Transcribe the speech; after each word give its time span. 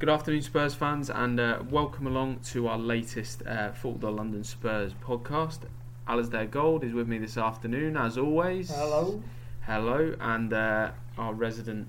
Good 0.00 0.08
afternoon, 0.08 0.42
Spurs 0.42 0.74
fans, 0.74 1.08
and 1.08 1.38
uh, 1.38 1.62
welcome 1.70 2.08
along 2.08 2.40
to 2.46 2.66
our 2.66 2.76
latest 2.76 3.46
uh, 3.46 3.70
Football 3.70 4.14
London 4.14 4.42
Spurs 4.42 4.92
podcast. 4.92 5.60
Alasdair 6.08 6.50
Gold 6.50 6.82
is 6.82 6.92
with 6.92 7.06
me 7.06 7.16
this 7.16 7.38
afternoon, 7.38 7.96
as 7.96 8.18
always. 8.18 8.70
Hello. 8.70 9.22
Hello, 9.60 10.16
and 10.18 10.52
uh, 10.52 10.90
our 11.16 11.32
resident 11.32 11.86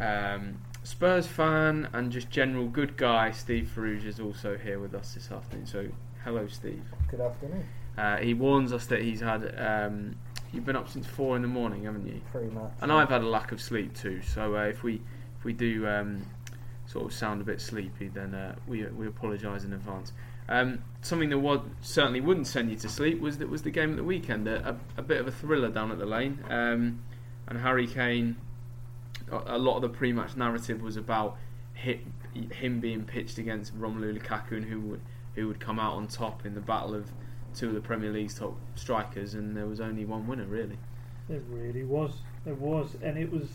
um, 0.00 0.58
Spurs 0.84 1.26
fan 1.26 1.90
and 1.92 2.10
just 2.10 2.30
general 2.30 2.66
good 2.66 2.96
guy, 2.96 3.30
Steve 3.30 3.70
Farouge, 3.76 4.06
is 4.06 4.20
also 4.20 4.56
here 4.56 4.78
with 4.80 4.94
us 4.94 5.12
this 5.12 5.30
afternoon. 5.30 5.66
So, 5.66 5.86
hello, 6.24 6.46
Steve. 6.48 6.82
Good 7.10 7.20
afternoon. 7.20 7.68
Uh, 7.98 8.16
he 8.16 8.32
warns 8.32 8.72
us 8.72 8.86
that 8.86 9.02
he's 9.02 9.20
had. 9.20 9.54
Um, 9.58 10.16
you've 10.50 10.64
been 10.64 10.76
up 10.76 10.88
since 10.88 11.06
four 11.06 11.36
in 11.36 11.42
the 11.42 11.48
morning, 11.48 11.84
haven't 11.84 12.06
you? 12.06 12.22
Pretty 12.32 12.50
much. 12.50 12.72
And 12.80 12.90
I've 12.90 13.10
had 13.10 13.20
a 13.20 13.28
lack 13.28 13.52
of 13.52 13.60
sleep 13.60 13.94
too. 13.94 14.22
So 14.22 14.56
uh, 14.56 14.62
if 14.62 14.82
we 14.82 15.02
if 15.38 15.44
we 15.44 15.52
do 15.52 15.86
um, 15.86 16.22
sort 16.88 17.04
of 17.04 17.12
sound 17.12 17.40
a 17.40 17.44
bit 17.44 17.60
sleepy, 17.60 18.08
then 18.08 18.34
uh, 18.34 18.56
we 18.66 18.84
we 18.86 19.06
apologise 19.06 19.62
in 19.62 19.72
advance. 19.72 20.12
Um, 20.48 20.82
something 21.02 21.28
that 21.28 21.38
would, 21.38 21.60
certainly 21.82 22.22
wouldn't 22.22 22.46
send 22.46 22.70
you 22.70 22.76
to 22.78 22.88
sleep 22.88 23.20
was 23.20 23.36
that 23.38 23.50
was 23.50 23.62
the 23.62 23.70
game 23.70 23.90
at 23.90 23.96
the 23.96 24.04
weekend. 24.04 24.48
A, 24.48 24.70
a, 24.70 25.00
a 25.00 25.02
bit 25.02 25.20
of 25.20 25.28
a 25.28 25.30
thriller 25.30 25.68
down 25.68 25.92
at 25.92 25.98
the 25.98 26.06
lane, 26.06 26.42
um, 26.48 27.00
and 27.46 27.60
Harry 27.60 27.86
Kane. 27.86 28.36
A, 29.30 29.56
a 29.56 29.58
lot 29.58 29.76
of 29.76 29.82
the 29.82 29.90
pre-match 29.90 30.36
narrative 30.36 30.80
was 30.80 30.96
about 30.96 31.36
hit, 31.74 32.00
him 32.52 32.80
being 32.80 33.04
pitched 33.04 33.36
against 33.36 33.78
Romelu 33.78 34.18
Lukaku 34.18 34.52
and 34.52 34.64
who 34.64 34.80
would 34.80 35.00
who 35.34 35.46
would 35.46 35.60
come 35.60 35.78
out 35.78 35.94
on 35.94 36.08
top 36.08 36.46
in 36.46 36.54
the 36.54 36.60
battle 36.60 36.94
of 36.94 37.12
two 37.54 37.68
of 37.68 37.74
the 37.74 37.80
Premier 37.80 38.10
League's 38.10 38.34
top 38.34 38.56
strikers, 38.74 39.34
and 39.34 39.54
there 39.54 39.66
was 39.66 39.80
only 39.80 40.06
one 40.06 40.26
winner 40.26 40.46
really. 40.46 40.78
There 41.28 41.40
really 41.40 41.84
was. 41.84 42.12
There 42.46 42.54
was, 42.54 42.96
and 43.02 43.18
it 43.18 43.30
was. 43.30 43.48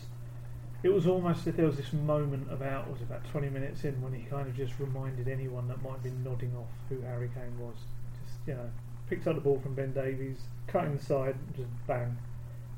It 0.84 0.92
was 0.92 1.06
almost 1.06 1.46
if 1.46 1.56
there 1.56 1.64
was 1.64 1.78
this 1.78 1.94
moment 1.94 2.52
about 2.52 2.90
was 2.90 3.00
about 3.00 3.24
twenty 3.30 3.48
minutes 3.48 3.84
in 3.84 4.00
when 4.02 4.12
he 4.12 4.20
kind 4.24 4.46
of 4.46 4.54
just 4.54 4.78
reminded 4.78 5.28
anyone 5.28 5.66
that 5.68 5.82
might 5.82 6.02
been 6.02 6.22
nodding 6.22 6.54
off 6.54 6.68
who 6.90 7.00
Harry 7.00 7.30
Kane 7.34 7.58
was. 7.58 7.74
Just 8.22 8.36
you 8.46 8.52
know, 8.52 8.70
picked 9.08 9.26
up 9.26 9.34
the 9.34 9.40
ball 9.40 9.58
from 9.60 9.74
Ben 9.74 9.94
Davies, 9.94 10.36
cut 10.66 10.84
inside, 10.84 11.36
just 11.56 11.70
bang, 11.86 12.18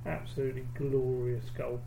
absolutely 0.06 0.64
glorious 0.76 1.50
goal. 1.58 1.80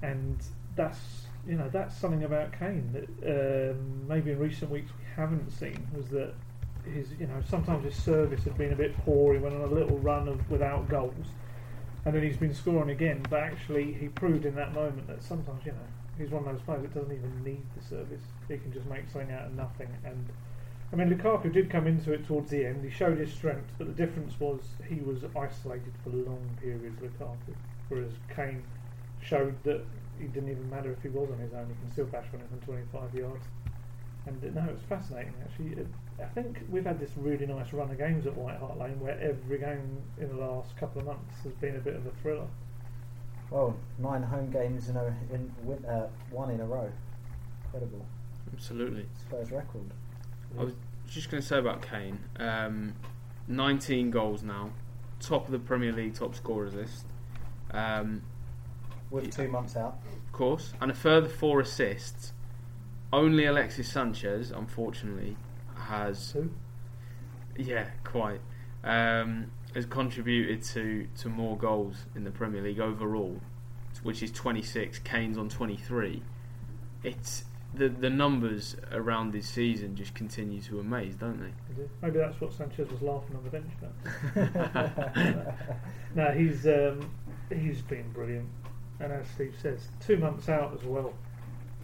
And 0.00 0.40
that's 0.76 1.26
you 1.44 1.56
know 1.56 1.68
that's 1.68 1.96
something 1.96 2.22
about 2.22 2.56
Kane 2.56 2.92
that 2.92 3.72
um, 3.72 4.06
maybe 4.06 4.30
in 4.30 4.38
recent 4.38 4.70
weeks 4.70 4.92
we 4.96 5.04
haven't 5.16 5.50
seen 5.50 5.88
was 5.92 6.06
that 6.10 6.34
his 6.84 7.08
you 7.18 7.26
know 7.26 7.42
sometimes 7.48 7.84
his 7.84 7.96
service 7.96 8.44
had 8.44 8.56
been 8.56 8.72
a 8.72 8.76
bit 8.76 8.96
poor. 8.98 9.34
He 9.34 9.40
went 9.40 9.56
on 9.56 9.62
a 9.62 9.74
little 9.74 9.98
run 9.98 10.28
of 10.28 10.48
without 10.48 10.88
goals, 10.88 11.26
and 12.04 12.14
then 12.14 12.22
he's 12.22 12.36
been 12.36 12.54
scoring 12.54 12.90
again. 12.90 13.24
But 13.28 13.40
actually, 13.40 13.92
he 13.92 14.08
proved 14.08 14.44
in 14.44 14.54
that 14.56 14.74
moment 14.74 15.06
that 15.06 15.22
sometimes 15.22 15.64
you 15.64 15.72
know 15.72 15.78
he's 16.18 16.30
one 16.30 16.46
of 16.46 16.52
those 16.52 16.62
players 16.62 16.82
that 16.82 16.94
doesn't 16.94 17.12
even 17.12 17.44
need 17.44 17.62
the 17.76 17.84
service. 17.84 18.22
He 18.48 18.58
can 18.58 18.72
just 18.72 18.86
make 18.86 19.08
something 19.10 19.32
out 19.32 19.46
of 19.46 19.54
nothing. 19.54 19.88
And 20.04 20.28
I 20.92 20.96
mean, 20.96 21.08
Lukaku 21.08 21.52
did 21.52 21.70
come 21.70 21.86
into 21.86 22.12
it 22.12 22.26
towards 22.26 22.50
the 22.50 22.66
end. 22.66 22.84
He 22.84 22.90
showed 22.90 23.18
his 23.18 23.32
strength, 23.32 23.70
but 23.78 23.86
the 23.86 23.94
difference 23.94 24.38
was 24.38 24.60
he 24.88 24.96
was 24.96 25.24
isolated 25.36 25.92
for 26.04 26.10
long 26.10 26.58
periods. 26.60 27.00
Lukaku, 27.00 27.54
whereas 27.88 28.12
Kane 28.34 28.62
showed 29.22 29.62
that 29.64 29.82
he 30.18 30.26
didn't 30.26 30.50
even 30.50 30.68
matter 30.68 30.92
if 30.92 31.02
he 31.02 31.08
was 31.08 31.30
on 31.30 31.38
his 31.38 31.52
own. 31.54 31.66
He 31.66 31.74
can 31.80 31.92
still 31.92 32.06
bash 32.06 32.26
one 32.32 32.42
from 32.48 32.60
25 32.60 33.14
yards. 33.14 33.44
And 34.26 34.54
no, 34.54 34.66
it's 34.70 34.84
fascinating 34.84 35.34
actually. 35.42 35.82
It, 35.82 35.86
I 36.24 36.28
think 36.34 36.60
we've 36.70 36.84
had 36.84 37.00
this 37.00 37.10
really 37.16 37.46
nice 37.46 37.72
run 37.72 37.90
of 37.90 37.98
games 37.98 38.26
at 38.26 38.36
White 38.36 38.58
Hart 38.58 38.78
Lane 38.78 39.00
where 39.00 39.18
every 39.20 39.58
game 39.58 40.02
in 40.18 40.28
the 40.28 40.36
last 40.36 40.76
couple 40.76 41.00
of 41.00 41.06
months 41.06 41.42
has 41.44 41.52
been 41.54 41.76
a 41.76 41.80
bit 41.80 41.96
of 41.96 42.06
a 42.06 42.10
thriller. 42.22 42.46
Well, 43.50 43.76
nine 43.98 44.22
home 44.22 44.50
games 44.50 44.88
in 44.88 44.96
a 44.96 45.14
in 45.32 45.52
uh, 45.86 46.08
one 46.30 46.50
in 46.50 46.60
a 46.60 46.64
row. 46.64 46.90
Incredible. 47.64 48.06
Absolutely. 48.52 49.06
Spurs 49.20 49.50
record. 49.50 49.90
I 50.58 50.64
was 50.64 50.74
just 51.08 51.30
going 51.30 51.40
to 51.42 51.46
say 51.46 51.58
about 51.58 51.82
Kane. 51.82 52.18
Um, 52.38 52.94
19 53.48 54.10
goals 54.10 54.42
now, 54.42 54.70
top 55.20 55.46
of 55.46 55.52
the 55.52 55.58
Premier 55.58 55.92
League 55.92 56.14
top 56.14 56.34
scorers 56.34 56.74
list. 56.74 57.06
Um, 57.70 58.22
With 59.10 59.34
two 59.34 59.48
months 59.48 59.76
out. 59.76 59.98
of 60.26 60.32
course, 60.32 60.72
and 60.80 60.90
a 60.90 60.94
further 60.94 61.28
four 61.28 61.60
assists. 61.60 62.32
Only 63.12 63.44
Alexis 63.44 63.90
Sanchez, 63.90 64.50
unfortunately, 64.50 65.36
has 65.92 66.30
Who? 66.30 66.48
yeah 67.56 67.86
quite 68.02 68.40
um, 68.82 69.50
has 69.74 69.86
contributed 69.86 70.62
to 70.62 71.06
to 71.18 71.28
more 71.28 71.56
goals 71.56 72.06
in 72.16 72.24
the 72.24 72.30
Premier 72.30 72.62
League 72.62 72.80
overall, 72.80 73.40
which 74.02 74.22
is 74.22 74.30
26. 74.32 74.98
Kane's 75.00 75.38
on 75.38 75.48
23. 75.48 76.22
It's 77.04 77.44
the 77.74 77.88
the 77.88 78.10
numbers 78.10 78.76
around 78.90 79.32
this 79.32 79.48
season 79.48 79.94
just 79.94 80.14
continue 80.14 80.60
to 80.62 80.80
amaze, 80.80 81.14
don't 81.14 81.40
they? 81.40 81.84
Maybe 82.02 82.18
that's 82.18 82.40
what 82.40 82.52
Sanchez 82.52 82.90
was 82.90 83.02
laughing 83.02 83.36
on 83.36 83.44
the 83.44 83.50
bench 83.50 83.72
about. 84.34 85.56
no, 86.14 86.30
he's 86.32 86.66
um, 86.66 87.10
he's 87.50 87.82
been 87.82 88.10
brilliant, 88.12 88.48
and 89.00 89.12
as 89.12 89.26
Steve 89.28 89.54
says, 89.60 89.88
two 90.00 90.16
months 90.16 90.48
out 90.48 90.74
as 90.74 90.84
well. 90.84 91.12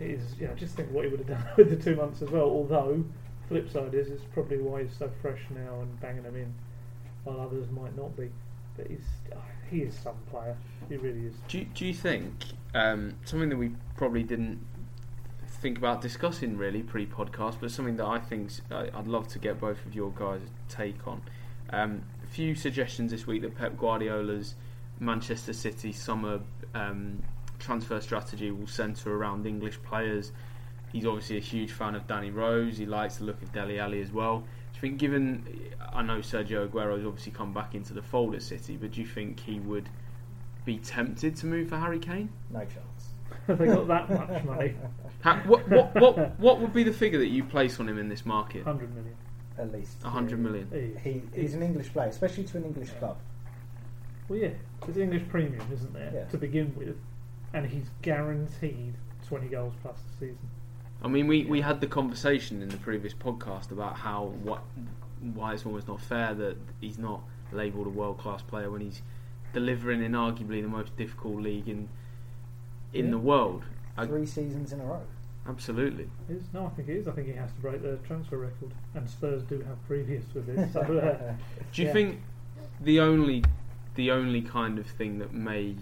It 0.01 0.11
is 0.11 0.39
you 0.39 0.47
know 0.47 0.55
just 0.55 0.75
think 0.75 0.91
what 0.91 1.05
he 1.05 1.11
would 1.11 1.21
have 1.21 1.29
done 1.29 1.45
with 1.57 1.71
the 1.71 1.77
two 1.77 1.97
months 1.97 2.23
as 2.23 2.31
well. 2.31 2.45
Although, 2.45 3.05
flip 3.49 3.71
side 3.71 3.95
is 3.95 4.09
it's 4.09 4.25
probably 4.33 4.59
why 4.59 4.83
he's 4.83 4.97
so 4.99 5.11
fresh 5.21 5.41
now 5.51 5.81
and 5.81 6.01
banging 6.01 6.23
them 6.23 6.37
in, 6.37 6.55
while 7.25 7.41
others 7.41 7.67
might 7.71 7.97
not 7.97 8.17
be. 8.17 8.31
But 8.77 8.89
he's 8.89 9.07
oh, 9.35 9.43
he 9.71 9.79
is 9.81 9.95
some 9.95 10.17
player. 10.31 10.57
He 10.89 10.97
really 10.97 11.27
is. 11.27 11.35
Do 11.49 11.59
you, 11.59 11.65
do 11.75 11.87
you 11.87 11.95
think 11.95 12.33
um, 12.75 13.15
something 13.25 13.49
that 13.49 13.57
we 13.57 13.73
probably 13.97 14.23
didn't 14.23 14.65
think 15.61 15.79
about 15.79 16.01
discussing 16.01 16.57
really 16.57 16.83
pre-podcast, 16.83 17.57
but 17.61 17.71
something 17.71 17.97
that 17.97 18.07
I 18.07 18.19
think 18.19 18.51
I'd 18.71 19.09
love 19.09 19.27
to 19.29 19.39
get 19.39 19.61
both 19.61 19.85
of 19.85 19.95
your 19.95 20.13
guys' 20.13 20.43
take 20.69 21.07
on? 21.09 21.23
Um, 21.71 22.03
a 22.25 22.27
few 22.27 22.55
suggestions 22.55 23.11
this 23.11 23.27
week 23.27 23.43
that 23.43 23.57
Pep 23.57 23.77
Guardiola's 23.77 24.55
Manchester 25.01 25.53
City 25.53 25.93
summer 25.93 26.41
um, 26.75 27.23
transfer 27.59 28.01
strategy 28.01 28.51
will 28.51 28.67
centre 28.67 29.15
around 29.15 29.47
English 29.47 29.83
players. 29.83 30.33
He's 30.93 31.05
obviously 31.07 31.37
a 31.37 31.41
huge 31.41 31.73
fan 31.73 31.95
of 31.95 32.07
Danny 32.07 32.31
Rose. 32.31 32.79
He 32.79 32.87
likes 32.87 33.17
the 33.17 33.25
look 33.25 33.43
of 33.43 33.53
Dele 33.53 33.79
Alli 33.79 34.01
as 34.01 34.11
well. 34.13 34.39
Do 34.41 34.47
you 34.75 34.81
think, 34.81 34.99
given 34.99 35.71
I 35.93 36.03
know 36.03 36.19
Sergio 36.19 36.65
Aguero's 36.69 37.05
obviously 37.05 37.33
come 37.33 37.53
back 37.53 37.75
into 37.75 37.93
the 37.93 38.03
fold 38.03 38.35
at 38.35 38.43
City, 38.43 38.77
but 38.77 38.93
do 38.93 39.01
you 39.01 39.07
think 39.07 39.41
he 39.41 39.61
would 39.61 39.89
be 40.65 40.79
tempted 40.79 41.37
to 41.37 41.47
move 41.47 41.69
for 41.69 41.77
Harry 41.77 41.99
Kane? 41.99 42.31
No 42.51 42.61
chance. 42.61 43.09
they 43.49 43.67
got 43.67 43.87
that 43.89 44.11
much 44.11 44.45
money, 44.45 44.75
Ha 45.25 45.43
what, 45.47 45.69
what, 45.69 45.95
what, 45.95 46.39
what 46.39 46.61
would 46.61 46.73
be 46.73 46.83
the 46.85 46.93
figure 46.93 47.19
that 47.19 47.29
you 47.29 47.43
place 47.45 47.81
on 47.81 47.89
him 47.89 47.99
in 47.99 48.09
this 48.09 48.25
market? 48.25 48.63
hundred 48.65 48.95
million. 48.95 49.15
At 49.59 49.73
least. 49.73 50.03
100 50.05 50.39
million. 50.39 50.69
He- 51.03 51.11
He, 51.11 51.23
he's 51.43 51.55
an 51.55 51.63
English 51.65 51.93
player, 51.93 52.09
especially 52.09 52.45
to 52.45 52.59
an 52.59 52.65
English 52.65 52.91
club. 53.01 53.19
Well, 54.29 54.39
yeah, 54.39 54.51
there's 54.85 54.99
English 54.99 55.25
premium, 55.29 55.67
isn't 55.73 55.93
there, 55.93 56.13
Yeah. 56.15 56.25
to 56.27 56.39
begin 56.39 56.73
with, 56.77 56.97
and 57.53 57.67
he's 57.67 57.87
guaranteed 58.03 58.95
20 59.27 59.49
goals 59.49 59.75
plus 59.83 59.97
the 60.13 60.27
season. 60.27 60.49
I 61.03 61.09
mean, 61.09 61.27
we, 61.29 61.45
we 61.45 61.61
had 61.61 61.81
the 61.81 61.87
conversation 61.87 62.61
in 62.63 62.69
the 62.69 62.77
previous 62.77 63.15
podcast 63.15 63.71
about 63.71 63.97
how 63.97 64.33
what 64.43 64.63
why 65.35 65.53
it's 65.55 65.67
almost 65.67 65.89
not 65.89 66.01
fair 66.01 66.33
that 66.35 66.57
he's 66.81 66.99
not 66.99 67.21
labelled 67.53 67.87
a 67.87 67.91
world 67.91 68.19
class 68.19 68.41
player 68.43 68.71
when 68.71 68.81
he's 68.81 69.03
delivering 69.53 70.03
in 70.03 70.13
arguably 70.13 70.61
the 70.63 70.69
most 70.69 70.97
difficult 70.97 71.37
league 71.43 71.69
in 71.69 71.89
in 72.93 73.07
Yeah. 73.07 73.11
the 73.13 73.19
world. 73.19 73.65
I- 73.97 74.07
Three 74.07 74.27
seasons 74.27 74.73
in 74.73 74.81
a 74.81 74.85
row. 74.85 75.03
absolutely. 75.49 76.09
He 76.29 76.35
is? 76.35 76.45
No, 76.53 76.67
I 76.67 76.69
think 76.71 76.89
he 76.89 76.95
is. 76.95 77.09
I 77.09 77.13
think 77.13 77.27
he 77.29 77.33
has 77.35 77.51
to 77.53 77.61
break 77.61 77.83
the 77.83 77.97
transfer 78.07 78.39
record, 78.39 78.73
and 78.95 79.09
Spurs 79.09 79.43
do 79.45 79.61
have 79.63 79.85
previous 79.87 80.25
with 80.35 80.47
this. 80.47 80.73
So, 80.73 80.81
uh, 80.83 81.35
Do 81.73 81.83
you 81.83 81.89
Yeah. 81.89 81.93
think 81.95 82.21
the 82.81 83.01
only 83.01 83.45
the 83.97 84.11
only 84.13 84.43
kind 84.43 84.79
of 84.79 84.87
thing 84.87 85.19
that 85.19 85.33
may 85.35 85.75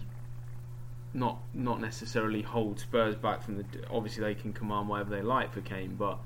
not 1.14 1.38
not 1.54 1.80
necessarily 1.80 2.42
hold 2.42 2.78
Spurs 2.78 3.14
back 3.14 3.42
from 3.42 3.56
the 3.58 3.64
obviously 3.90 4.22
they 4.22 4.34
can 4.34 4.52
command 4.52 4.88
whatever 4.88 5.10
they 5.10 5.22
like 5.22 5.52
for 5.52 5.60
Kane, 5.60 5.96
but 5.96 6.18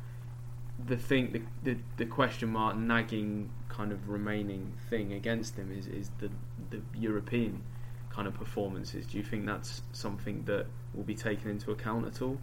the 0.86 0.96
thing 0.96 1.32
the, 1.32 1.42
the 1.62 1.78
the 1.96 2.06
question 2.06 2.50
mark 2.50 2.76
nagging 2.76 3.50
kind 3.68 3.92
of 3.92 4.08
remaining 4.08 4.72
thing 4.88 5.12
against 5.12 5.56
him 5.56 5.70
is 5.76 5.86
is 5.86 6.10
the 6.18 6.30
the 6.70 6.80
European 6.98 7.62
kind 8.10 8.26
of 8.26 8.34
performances. 8.34 9.06
Do 9.06 9.16
you 9.16 9.22
think 9.22 9.46
that's 9.46 9.82
something 9.92 10.44
that 10.44 10.66
will 10.94 11.04
be 11.04 11.14
taken 11.14 11.50
into 11.50 11.70
account 11.70 12.06
at 12.06 12.20
all? 12.20 12.38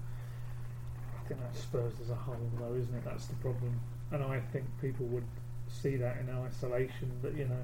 I 1.19 1.27
think 1.27 1.41
that's 1.41 1.59
Spurs 1.59 1.93
as 2.01 2.09
a 2.09 2.15
whole, 2.15 2.49
though, 2.57 2.73
isn't 2.73 2.95
it? 2.95 3.03
That's 3.03 3.25
the 3.25 3.35
problem. 3.35 3.79
And 4.11 4.23
I 4.23 4.39
think 4.39 4.65
people 4.81 5.05
would 5.07 5.25
see 5.67 5.97
that 5.97 6.17
in 6.17 6.29
isolation. 6.29 7.11
But 7.21 7.35
you 7.35 7.45
know, 7.45 7.63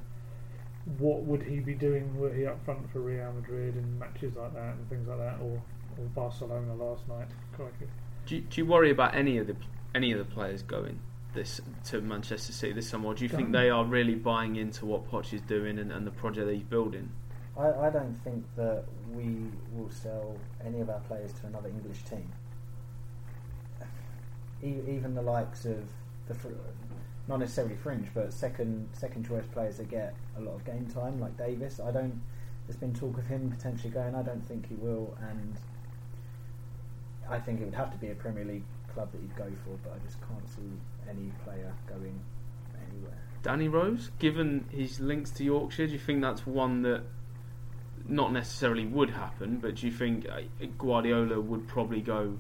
what 0.97 1.23
would 1.23 1.43
he 1.43 1.59
be 1.59 1.73
doing 1.73 2.17
were 2.17 2.33
he 2.33 2.45
up 2.45 2.63
front 2.65 2.91
for 2.91 2.99
Real 2.99 3.31
Madrid 3.33 3.75
in 3.77 3.99
matches 3.99 4.35
like 4.35 4.53
that 4.53 4.75
and 4.75 4.89
things 4.89 5.07
like 5.07 5.19
that, 5.19 5.39
or 5.41 5.61
or 5.97 6.05
Barcelona 6.15 6.73
last 6.75 7.07
night? 7.07 7.27
Crikey. 7.55 7.87
Do 8.25 8.35
you, 8.35 8.41
do 8.41 8.61
you 8.61 8.65
worry 8.65 8.91
about 8.91 9.15
any 9.15 9.37
of 9.37 9.47
the 9.47 9.55
any 9.95 10.11
of 10.11 10.19
the 10.19 10.25
players 10.25 10.61
going 10.63 10.99
this 11.33 11.61
to 11.85 12.01
Manchester 12.01 12.53
City 12.53 12.73
this 12.73 12.89
summer? 12.89 13.07
Or 13.07 13.13
do 13.13 13.23
you 13.23 13.29
think 13.29 13.43
Don't. 13.43 13.51
they 13.53 13.69
are 13.69 13.85
really 13.85 14.15
buying 14.15 14.55
into 14.55 14.85
what 14.85 15.09
Poch 15.09 15.33
is 15.33 15.41
doing 15.41 15.79
and, 15.79 15.91
and 15.91 16.05
the 16.05 16.11
project 16.11 16.47
that 16.47 16.53
he's 16.53 16.63
building? 16.63 17.11
I, 17.57 17.71
I 17.71 17.89
don't 17.89 18.19
think 18.23 18.43
that 18.55 18.83
we 19.11 19.45
will 19.73 19.89
sell 19.89 20.37
any 20.65 20.79
of 20.81 20.89
our 20.89 20.99
players 21.01 21.31
to 21.33 21.47
another 21.47 21.69
English 21.69 22.03
team. 22.03 22.31
e- 24.63 24.81
even 24.89 25.13
the 25.15 25.21
likes 25.21 25.65
of 25.65 25.83
the 26.27 26.33
fr- 26.33 26.49
not 27.27 27.39
necessarily 27.39 27.75
fringe, 27.75 28.07
but 28.13 28.33
second 28.33 28.89
second 28.93 29.27
choice 29.27 29.45
players 29.51 29.77
that 29.77 29.89
get 29.89 30.15
a 30.37 30.41
lot 30.41 30.55
of 30.55 30.65
game 30.65 30.87
time, 30.87 31.19
like 31.19 31.37
Davies. 31.37 31.79
I 31.79 31.91
don't. 31.91 32.21
There's 32.67 32.77
been 32.77 32.93
talk 32.93 33.17
of 33.17 33.27
him 33.27 33.51
potentially 33.51 33.89
going. 33.89 34.15
I 34.15 34.23
don't 34.23 34.45
think 34.47 34.67
he 34.67 34.75
will, 34.75 35.17
and 35.29 35.57
I 37.29 37.39
think 37.39 37.61
it 37.61 37.65
would 37.65 37.73
have 37.73 37.91
to 37.91 37.97
be 37.97 38.11
a 38.11 38.15
Premier 38.15 38.45
League 38.45 38.63
club 38.93 39.11
that 39.11 39.21
he'd 39.21 39.35
go 39.35 39.49
for. 39.63 39.77
But 39.83 39.93
I 39.93 40.05
just 40.05 40.17
can't 40.21 40.47
see 40.49 41.09
any 41.09 41.31
player 41.43 41.73
going 41.87 42.19
anywhere. 42.89 43.17
Danny 43.41 43.67
Rose, 43.67 44.11
given 44.19 44.65
his 44.69 44.99
links 44.99 45.29
to 45.31 45.43
Yorkshire, 45.43 45.87
do 45.87 45.93
you 45.93 45.99
think 45.99 46.21
that's 46.21 46.45
one 46.47 46.81
that 46.83 47.03
not 48.07 48.31
necessarily 48.31 48.85
would 48.85 49.09
happen, 49.09 49.57
but 49.57 49.75
do 49.75 49.87
you 49.87 49.91
think 49.91 50.27
uh, 50.29 50.41
Guardiola 50.77 51.39
would 51.39 51.67
probably 51.67 52.01
go 52.01 52.37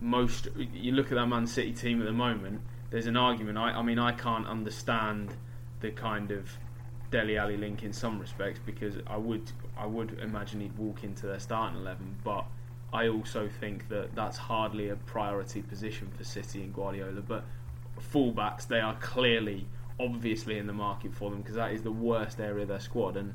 most? 0.00 0.48
You 0.56 0.92
look 0.92 1.06
at 1.06 1.14
that 1.14 1.26
Man 1.26 1.46
City 1.46 1.72
team 1.72 2.00
at 2.00 2.06
the 2.06 2.12
moment. 2.12 2.60
There's 2.94 3.08
an 3.08 3.16
argument. 3.16 3.58
I, 3.58 3.72
I 3.72 3.82
mean, 3.82 3.98
I 3.98 4.12
can't 4.12 4.46
understand 4.46 5.34
the 5.80 5.90
kind 5.90 6.30
of 6.30 6.48
Dele 7.10 7.36
Alli 7.36 7.56
link 7.56 7.82
in 7.82 7.92
some 7.92 8.20
respects 8.20 8.60
because 8.64 8.94
I 9.08 9.16
would 9.16 9.50
I 9.76 9.84
would 9.84 10.20
imagine 10.20 10.60
he'd 10.60 10.78
walk 10.78 11.02
into 11.02 11.26
their 11.26 11.40
starting 11.40 11.76
eleven, 11.76 12.14
but 12.22 12.44
I 12.92 13.08
also 13.08 13.48
think 13.48 13.88
that 13.88 14.14
that's 14.14 14.36
hardly 14.36 14.90
a 14.90 14.94
priority 14.94 15.60
position 15.60 16.12
for 16.16 16.22
City 16.22 16.62
and 16.62 16.72
Guardiola. 16.72 17.20
But 17.20 17.44
fullbacks, 18.00 18.68
they 18.68 18.78
are 18.78 18.94
clearly, 19.00 19.66
obviously 19.98 20.58
in 20.58 20.68
the 20.68 20.72
market 20.72 21.12
for 21.14 21.30
them 21.30 21.40
because 21.40 21.56
that 21.56 21.72
is 21.72 21.82
the 21.82 21.90
worst 21.90 22.38
area 22.38 22.62
of 22.62 22.68
their 22.68 22.78
squad. 22.78 23.16
And 23.16 23.34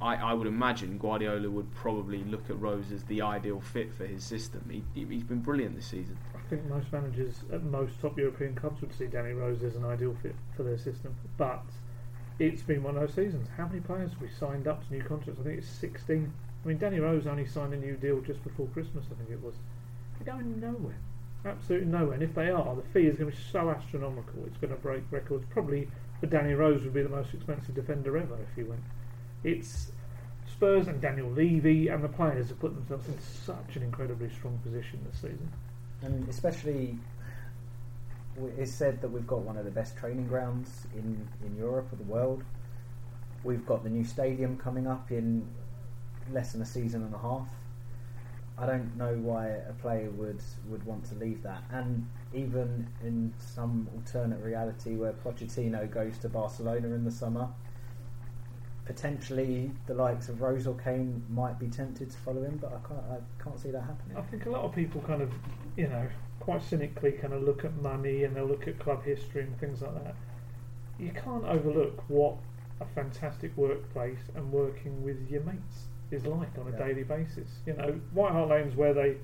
I, 0.00 0.16
I 0.16 0.32
would 0.32 0.46
imagine 0.46 0.98
Guardiola 0.98 1.50
would 1.50 1.72
probably 1.74 2.24
look 2.24 2.48
at 2.50 2.58
Rose 2.60 2.90
as 2.92 3.04
the 3.04 3.22
ideal 3.22 3.60
fit 3.60 3.92
for 3.94 4.06
his 4.06 4.24
system. 4.24 4.64
He, 4.70 4.82
he- 4.94 5.06
he's 5.06 5.22
been 5.24 5.40
brilliant 5.40 5.76
this 5.76 5.86
season. 5.86 6.16
I 6.34 6.40
think 6.48 6.64
most 6.66 6.92
managers 6.92 7.42
at 7.52 7.62
most 7.62 8.00
top 8.00 8.18
European 8.18 8.54
clubs 8.54 8.80
would 8.80 8.94
see 8.96 9.06
Danny 9.06 9.32
Rose 9.32 9.62
as 9.62 9.76
an 9.76 9.84
ideal 9.84 10.16
fit 10.22 10.34
for 10.56 10.62
their 10.62 10.78
system. 10.78 11.14
But 11.36 11.64
it's 12.38 12.62
been 12.62 12.82
one 12.82 12.96
of 12.96 13.02
those 13.02 13.14
seasons. 13.14 13.48
How 13.56 13.66
many 13.66 13.80
players 13.80 14.12
have 14.12 14.20
we 14.20 14.28
signed 14.30 14.66
up 14.66 14.86
to 14.86 14.94
new 14.94 15.02
contracts? 15.02 15.40
I 15.40 15.44
think 15.44 15.58
it's 15.58 15.68
16. 15.68 16.32
I 16.64 16.68
mean, 16.68 16.78
Danny 16.78 17.00
Rose 17.00 17.26
only 17.26 17.46
signed 17.46 17.74
a 17.74 17.76
new 17.76 17.96
deal 17.96 18.20
just 18.20 18.42
before 18.44 18.66
Christmas, 18.68 19.04
I 19.12 19.14
think 19.16 19.30
it 19.30 19.42
was. 19.42 19.54
They're 20.18 20.34
going 20.34 20.58
nowhere. 20.60 20.96
Absolutely 21.44 21.86
nowhere. 21.88 22.14
And 22.14 22.22
if 22.22 22.34
they 22.34 22.50
are, 22.50 22.74
the 22.74 22.82
fee 22.92 23.06
is 23.06 23.16
going 23.16 23.30
to 23.30 23.36
be 23.36 23.42
so 23.52 23.70
astronomical, 23.70 24.44
it's 24.46 24.56
going 24.56 24.72
to 24.74 24.80
break 24.80 25.02
records. 25.10 25.44
Probably 25.50 25.88
for 26.20 26.26
Danny 26.26 26.52
Rose 26.54 26.82
would 26.82 26.94
be 26.94 27.02
the 27.02 27.08
most 27.08 27.32
expensive 27.32 27.74
defender 27.74 28.16
ever 28.16 28.34
if 28.34 28.56
he 28.56 28.62
went. 28.64 28.80
It's 29.44 29.92
Spurs 30.50 30.88
and 30.88 31.00
Daniel 31.00 31.30
Levy 31.30 31.88
and 31.88 32.02
the 32.02 32.08
players 32.08 32.48
have 32.48 32.58
put 32.58 32.74
themselves 32.74 33.08
in 33.08 33.18
such 33.20 33.76
an 33.76 33.82
incredibly 33.82 34.30
strong 34.30 34.58
position 34.58 35.00
this 35.08 35.20
season. 35.20 35.52
and 36.02 36.28
especially 36.28 36.98
it's 38.56 38.72
said 38.72 39.00
that 39.00 39.10
we've 39.10 39.26
got 39.26 39.40
one 39.40 39.56
of 39.56 39.64
the 39.64 39.70
best 39.70 39.96
training 39.96 40.26
grounds 40.28 40.86
in, 40.94 41.28
in 41.44 41.56
Europe 41.56 41.92
or 41.92 41.96
the 41.96 42.04
world. 42.04 42.44
We've 43.44 43.64
got 43.66 43.82
the 43.82 43.90
new 43.90 44.04
stadium 44.04 44.56
coming 44.56 44.86
up 44.86 45.10
in 45.10 45.46
less 46.30 46.52
than 46.52 46.62
a 46.62 46.66
season 46.66 47.02
and 47.02 47.14
a 47.14 47.18
half. 47.18 47.48
I 48.56 48.66
don't 48.66 48.96
know 48.96 49.14
why 49.14 49.48
a 49.48 49.72
player 49.72 50.10
would, 50.10 50.40
would 50.68 50.84
want 50.84 51.04
to 51.10 51.14
leave 51.14 51.42
that. 51.44 51.62
And 51.70 52.08
even 52.34 52.88
in 53.02 53.32
some 53.38 53.88
alternate 53.94 54.40
reality 54.42 54.96
where 54.96 55.12
Pochettino 55.12 55.88
goes 55.90 56.18
to 56.18 56.28
Barcelona 56.28 56.88
in 56.88 57.04
the 57.04 57.10
summer, 57.10 57.48
potentially 58.88 59.70
the 59.86 59.92
likes 59.92 60.30
of 60.30 60.40
Rose 60.40 60.66
or 60.66 60.74
Kane 60.74 61.22
might 61.28 61.58
be 61.58 61.68
tempted 61.68 62.10
to 62.10 62.16
follow 62.18 62.42
him, 62.42 62.56
but 62.58 62.68
I 62.72 62.88
can't, 62.88 63.00
I 63.12 63.42
can't 63.44 63.60
see 63.60 63.70
that 63.70 63.82
happening. 63.82 64.16
I 64.16 64.22
think 64.22 64.46
a 64.46 64.50
lot 64.50 64.64
of 64.64 64.74
people 64.74 65.02
kind 65.02 65.20
of, 65.20 65.30
you 65.76 65.88
know, 65.88 66.08
quite 66.40 66.62
cynically 66.62 67.12
kind 67.12 67.34
of 67.34 67.42
look 67.42 67.66
at 67.66 67.76
money 67.82 68.24
and 68.24 68.34
they'll 68.34 68.46
look 68.46 68.66
at 68.66 68.78
club 68.78 69.04
history 69.04 69.42
and 69.42 69.60
things 69.60 69.82
like 69.82 69.92
that. 70.02 70.14
You 70.98 71.10
can't 71.10 71.44
overlook 71.44 72.02
what 72.08 72.36
a 72.80 72.86
fantastic 72.86 73.54
workplace 73.58 74.20
and 74.34 74.50
working 74.50 75.04
with 75.04 75.30
your 75.30 75.42
mates 75.42 75.84
is 76.10 76.24
like 76.24 76.56
on 76.58 76.68
a 76.68 76.70
Yeah. 76.70 76.86
daily 76.86 77.02
basis. 77.02 77.60
You 77.66 77.74
know, 77.74 78.00
White 78.14 78.32
Hart 78.32 78.48
Lane's 78.48 78.74
where 78.74 78.94
they, 78.94 79.16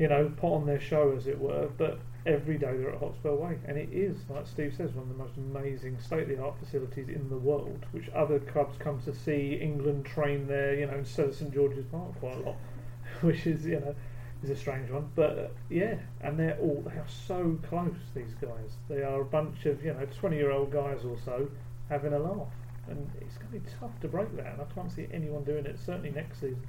you 0.00 0.08
know, 0.08 0.32
put 0.36 0.52
on 0.52 0.66
their 0.66 0.80
show 0.80 1.12
as 1.16 1.28
it 1.28 1.40
were, 1.40 1.68
but 1.78 2.00
every 2.26 2.58
day 2.58 2.76
they're 2.76 2.92
at 2.92 3.00
Hotspur 3.00 3.34
Way, 3.34 3.58
and 3.66 3.78
it 3.78 3.88
is, 3.92 4.16
like 4.28 4.46
Steve 4.46 4.74
says, 4.76 4.92
one 4.92 5.10
of 5.10 5.16
the 5.16 5.22
most 5.22 5.36
amazing 5.36 5.98
state-of-the-art 6.00 6.56
facilities 6.62 7.08
in 7.08 7.28
the 7.28 7.36
world, 7.36 7.86
which 7.92 8.08
other 8.10 8.38
clubs 8.38 8.76
come 8.78 9.00
to 9.02 9.14
see. 9.14 9.58
England 9.60 10.04
train 10.04 10.46
there, 10.46 10.74
you 10.74 10.86
know, 10.86 10.98
instead 10.98 11.26
of 11.26 11.34
St 11.34 11.52
George's 11.52 11.84
Park 11.86 12.18
quite 12.20 12.36
a 12.36 12.40
lot, 12.40 12.56
which 13.22 13.46
is, 13.46 13.64
you 13.64 13.80
know, 13.80 13.94
is 14.42 14.50
a 14.50 14.56
strange 14.56 14.90
one. 14.90 15.10
But 15.14 15.38
uh, 15.38 15.48
yeah, 15.68 15.96
and 16.20 16.38
they're 16.38 16.58
all 16.58 16.82
they 16.86 16.96
are 16.96 17.08
so 17.08 17.58
close. 17.68 17.96
These 18.14 18.34
guys, 18.40 18.76
they 18.88 19.02
are 19.02 19.20
a 19.20 19.24
bunch 19.24 19.66
of 19.66 19.84
you 19.84 19.92
know 19.92 20.06
twenty-year-old 20.18 20.70
guys 20.70 21.04
or 21.04 21.16
so 21.24 21.50
having 21.88 22.12
a 22.12 22.18
laugh, 22.18 22.48
and 22.88 23.10
it's 23.20 23.36
going 23.36 23.52
to 23.52 23.58
be 23.58 23.70
tough 23.80 23.98
to 24.00 24.08
break 24.08 24.34
that. 24.36 24.46
And 24.46 24.62
I 24.62 24.64
can't 24.74 24.90
see 24.90 25.06
anyone 25.12 25.44
doing 25.44 25.66
it. 25.66 25.78
Certainly 25.78 26.12
next 26.12 26.40
season. 26.40 26.66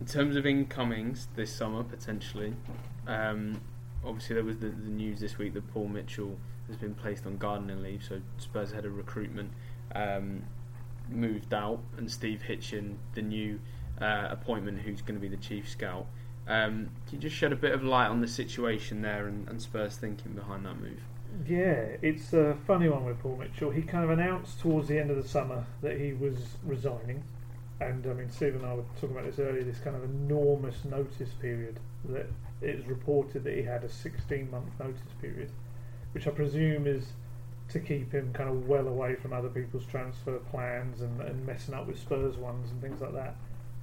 In 0.00 0.06
terms 0.06 0.36
of 0.36 0.46
incomings 0.46 1.28
this 1.36 1.54
summer, 1.54 1.84
potentially, 1.84 2.54
um, 3.06 3.60
obviously 4.04 4.34
there 4.34 4.44
was 4.44 4.58
the, 4.58 4.68
the 4.68 4.90
news 4.90 5.20
this 5.20 5.38
week 5.38 5.54
that 5.54 5.72
Paul 5.72 5.88
Mitchell 5.88 6.36
has 6.68 6.76
been 6.76 6.94
placed 6.94 7.26
on 7.26 7.36
gardening 7.36 7.82
leave, 7.82 8.04
so 8.04 8.20
Spurs 8.38 8.72
head 8.72 8.84
of 8.84 8.96
recruitment 8.96 9.50
um, 9.94 10.44
moved 11.08 11.52
out, 11.52 11.80
and 11.96 12.10
Steve 12.10 12.42
Hitchen, 12.48 12.96
the 13.14 13.22
new 13.22 13.60
uh, 14.00 14.28
appointment, 14.30 14.80
who's 14.80 15.02
going 15.02 15.14
to 15.14 15.20
be 15.20 15.28
the 15.28 15.42
chief 15.42 15.68
scout. 15.68 16.06
Um, 16.48 16.90
can 17.06 17.16
you 17.16 17.18
just 17.18 17.36
shed 17.36 17.52
a 17.52 17.56
bit 17.56 17.72
of 17.72 17.84
light 17.84 18.08
on 18.08 18.20
the 18.20 18.28
situation 18.28 19.02
there 19.02 19.28
and, 19.28 19.48
and 19.48 19.62
Spurs 19.62 19.96
thinking 19.96 20.32
behind 20.32 20.66
that 20.66 20.80
move? 20.80 21.00
Yeah, 21.46 21.96
it's 22.02 22.32
a 22.32 22.56
funny 22.66 22.88
one 22.88 23.04
with 23.04 23.20
Paul 23.20 23.36
Mitchell. 23.36 23.70
He 23.70 23.82
kind 23.82 24.04
of 24.04 24.10
announced 24.10 24.60
towards 24.60 24.88
the 24.88 24.98
end 24.98 25.10
of 25.10 25.16
the 25.16 25.26
summer 25.26 25.64
that 25.80 25.98
he 25.98 26.12
was 26.12 26.36
resigning. 26.64 27.22
And 27.80 28.06
I 28.06 28.12
mean, 28.12 28.30
Steve 28.30 28.54
and 28.56 28.66
I 28.66 28.74
were 28.74 28.84
talking 29.00 29.12
about 29.12 29.24
this 29.24 29.38
earlier 29.38 29.64
this 29.64 29.78
kind 29.78 29.96
of 29.96 30.04
enormous 30.04 30.84
notice 30.84 31.30
period 31.40 31.80
that 32.04 32.26
it 32.62 32.78
is 32.78 32.86
reported 32.86 33.44
that 33.44 33.54
he 33.54 33.62
had 33.62 33.84
a 33.84 33.88
16 33.88 34.50
month 34.50 34.68
notice 34.78 35.00
period, 35.20 35.50
which 36.12 36.26
I 36.26 36.30
presume 36.30 36.86
is 36.86 37.06
to 37.68 37.80
keep 37.80 38.12
him 38.12 38.32
kind 38.32 38.48
of 38.48 38.68
well 38.68 38.86
away 38.86 39.14
from 39.14 39.32
other 39.32 39.48
people's 39.48 39.86
transfer 39.86 40.38
plans 40.50 41.00
and, 41.00 41.20
and 41.20 41.46
messing 41.46 41.74
up 41.74 41.86
with 41.86 41.98
Spurs 41.98 42.36
ones 42.36 42.70
and 42.70 42.80
things 42.82 43.00
like 43.00 43.14
that. 43.14 43.36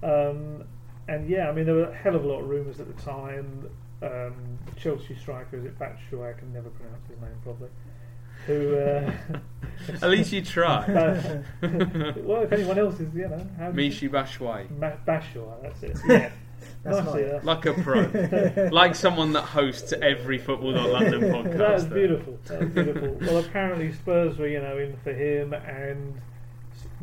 Um, 0.03 0.63
and 1.07 1.27
yeah, 1.29 1.49
I 1.49 1.51
mean, 1.51 1.65
there 1.65 1.75
were 1.75 1.89
a 1.89 1.95
hell 1.95 2.15
of 2.15 2.23
a 2.23 2.27
lot 2.27 2.41
of 2.41 2.47
rumours 2.49 2.79
at 2.79 2.87
the 2.87 3.01
time. 3.01 3.69
Um, 4.01 4.59
Chelsea 4.77 5.15
striker, 5.15 5.57
is 5.57 5.65
it 5.65 5.77
Batshuayi? 5.79 6.35
I 6.35 6.39
can 6.39 6.53
never 6.53 6.69
pronounce 6.69 7.07
his 7.09 7.19
name 7.19 7.31
properly. 7.43 7.69
Who? 8.45 8.75
Uh, 8.77 9.11
At 10.01 10.09
least 10.09 10.31
you 10.31 10.41
try. 10.41 10.83
uh, 10.83 11.41
well, 12.17 12.43
if 12.43 12.51
anyone 12.51 12.77
else 12.77 12.99
is, 12.99 13.13
you 13.13 13.27
know, 13.27 13.45
how 13.57 13.71
Michy 13.71 14.09
Batshuayi. 14.09 14.69
Ma- 14.77 14.91
Batshuayi, 15.07 15.61
that's 15.61 15.83
it. 15.83 15.97
Yeah, 16.07 16.31
That's 16.83 17.05
nicely 17.05 17.23
nice. 17.23 17.43
Like 17.43 17.65
a 17.65 17.73
pro. 17.73 18.69
like 18.71 18.95
someone 18.95 19.33
that 19.33 19.43
hosts 19.43 19.93
every 20.01 20.37
Football.London 20.37 21.21
podcast. 21.31 21.57
that 21.57 21.73
was 21.73 21.89
there. 21.89 21.97
beautiful. 21.97 22.39
That 22.45 22.59
was 22.61 22.69
beautiful. 22.69 23.17
well, 23.21 23.37
apparently 23.37 23.91
Spurs 23.91 24.37
were, 24.37 24.47
you 24.47 24.61
know, 24.61 24.77
in 24.77 24.95
for 25.03 25.13
him 25.13 25.53
and 25.53 26.21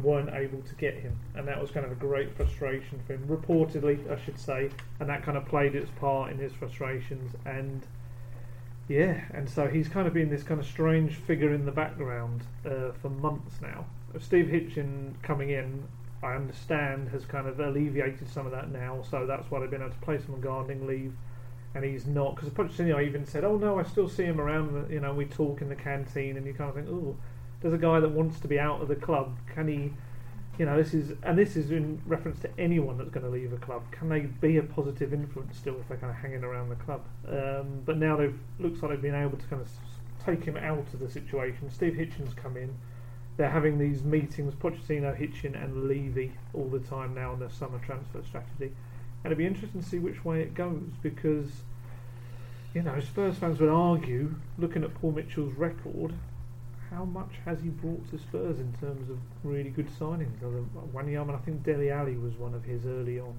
weren't 0.02 0.30
able 0.34 0.60
to 0.62 0.74
get 0.76 0.94
him, 0.94 1.18
and 1.34 1.46
that 1.48 1.60
was 1.60 1.70
kind 1.70 1.84
of 1.84 1.92
a 1.92 1.96
great 1.96 2.34
frustration 2.36 3.00
for 3.06 3.14
him. 3.14 3.26
Reportedly, 3.26 4.10
I 4.10 4.22
should 4.24 4.38
say, 4.38 4.70
and 5.00 5.08
that 5.08 5.22
kind 5.22 5.36
of 5.36 5.44
played 5.46 5.74
its 5.74 5.90
part 5.98 6.32
in 6.32 6.38
his 6.38 6.52
frustrations. 6.52 7.34
And 7.44 7.86
yeah, 8.88 9.24
and 9.32 9.48
so 9.48 9.66
he's 9.68 9.88
kind 9.88 10.06
of 10.06 10.14
been 10.14 10.30
this 10.30 10.42
kind 10.42 10.60
of 10.60 10.66
strange 10.66 11.16
figure 11.16 11.52
in 11.52 11.64
the 11.64 11.72
background 11.72 12.42
uh, 12.64 12.92
for 13.00 13.10
months 13.10 13.60
now. 13.60 13.86
Steve 14.20 14.46
Hitchen 14.46 15.14
coming 15.22 15.50
in, 15.50 15.84
I 16.22 16.34
understand, 16.34 17.08
has 17.10 17.24
kind 17.24 17.46
of 17.46 17.60
alleviated 17.60 18.28
some 18.28 18.46
of 18.46 18.52
that 18.52 18.70
now. 18.70 19.02
So 19.10 19.26
that's 19.26 19.50
why 19.50 19.60
they've 19.60 19.70
been 19.70 19.82
able 19.82 19.92
to 19.92 19.98
place 19.98 20.24
him 20.24 20.34
on 20.34 20.40
gardening 20.40 20.86
leave 20.86 21.12
and 21.76 21.84
he's 21.84 22.06
not 22.06 22.34
because 22.34 22.48
Pochettino 22.50 23.04
even 23.06 23.26
said, 23.26 23.44
"Oh 23.44 23.56
no, 23.58 23.78
I 23.78 23.82
still 23.82 24.08
see 24.08 24.24
him 24.24 24.40
around. 24.40 24.90
You 24.90 25.00
know, 25.00 25.12
we 25.12 25.26
talk 25.26 25.60
in 25.60 25.68
the 25.68 25.76
canteen, 25.76 26.36
and 26.36 26.46
you 26.46 26.54
kind 26.54 26.70
of 26.70 26.74
think, 26.74 26.88
oh, 26.88 27.16
there's 27.60 27.74
a 27.74 27.78
guy 27.78 28.00
that 28.00 28.08
wants 28.08 28.40
to 28.40 28.48
be 28.48 28.58
out 28.58 28.80
of 28.80 28.88
the 28.88 28.96
club. 28.96 29.36
Can 29.54 29.68
he? 29.68 29.92
You 30.58 30.64
know, 30.64 30.76
this 30.82 30.94
is 30.94 31.12
and 31.22 31.38
this 31.38 31.54
is 31.54 31.70
in 31.70 32.00
reference 32.06 32.40
to 32.40 32.50
anyone 32.58 32.96
that's 32.96 33.10
going 33.10 33.26
to 33.26 33.30
leave 33.30 33.52
a 33.52 33.58
club. 33.58 33.82
Can 33.90 34.08
they 34.08 34.20
be 34.20 34.56
a 34.56 34.62
positive 34.62 35.12
influence 35.12 35.58
still 35.58 35.78
if 35.78 35.86
they're 35.88 35.98
kind 35.98 36.10
of 36.10 36.16
hanging 36.16 36.44
around 36.44 36.70
the 36.70 36.76
club? 36.76 37.04
Um, 37.28 37.82
but 37.84 37.98
now 37.98 38.16
they've 38.16 38.38
looks 38.58 38.82
like 38.82 38.92
they've 38.92 39.02
been 39.02 39.14
able 39.14 39.36
to 39.36 39.46
kind 39.46 39.60
of 39.60 39.68
take 40.24 40.44
him 40.44 40.56
out 40.56 40.86
of 40.94 40.98
the 40.98 41.10
situation. 41.10 41.70
Steve 41.70 41.94
Hitchen's 41.94 42.32
come 42.32 42.56
in. 42.56 42.74
They're 43.36 43.50
having 43.50 43.78
these 43.78 44.02
meetings, 44.02 44.54
Pochettino, 44.54 45.14
Hitchen, 45.14 45.62
and 45.62 45.88
Levy 45.88 46.32
all 46.54 46.68
the 46.68 46.78
time 46.78 47.14
now 47.14 47.32
on 47.32 47.40
their 47.40 47.50
summer 47.50 47.78
transfer 47.78 48.22
strategy. 48.26 48.72
And 49.22 49.26
it'd 49.26 49.38
be 49.38 49.46
interesting 49.46 49.82
to 49.82 49.88
see 49.88 49.98
which 49.98 50.24
way 50.24 50.40
it 50.40 50.54
goes 50.54 50.90
because, 51.02 51.50
you 52.72 52.82
know, 52.82 52.98
Spurs 53.00 53.36
fans 53.36 53.60
would 53.60 53.68
argue, 53.68 54.36
looking 54.56 54.84
at 54.84 54.94
Paul 54.94 55.12
Mitchell's 55.12 55.52
record, 55.54 56.14
how 56.90 57.04
much 57.04 57.32
has 57.44 57.60
he 57.60 57.68
brought 57.68 58.08
to 58.10 58.18
Spurs 58.18 58.58
in 58.58 58.72
terms 58.80 59.10
of 59.10 59.18
really 59.42 59.70
good 59.70 59.88
signings? 59.88 60.38
Wanyama, 60.94 61.34
I 61.34 61.38
think 61.38 61.62
Dele 61.62 61.90
Alli 61.90 62.16
was 62.16 62.34
one 62.36 62.54
of 62.54 62.64
his 62.64 62.86
early 62.86 63.18
on. 63.18 63.34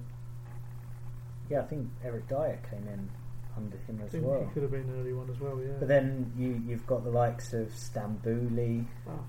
Yeah, 1.50 1.60
I 1.60 1.64
think 1.64 1.88
Eric 2.04 2.28
Dier 2.28 2.60
came 2.70 2.86
in 2.86 3.08
under 3.56 3.76
him 3.78 3.98
I 4.00 4.04
as 4.04 4.12
think 4.12 4.24
well. 4.26 4.44
he 4.46 4.52
could 4.52 4.62
have 4.62 4.70
been 4.70 4.82
an 4.82 5.00
early 5.00 5.12
one 5.12 5.30
as 5.30 5.40
well. 5.40 5.58
Yeah. 5.60 5.72
But 5.78 5.88
then 5.88 6.32
you 6.36 6.62
you've 6.68 6.86
got 6.86 7.04
the 7.04 7.10
likes 7.10 7.52
of 7.54 7.68
Stambouli. 7.68 8.84
Wow. 9.06 9.24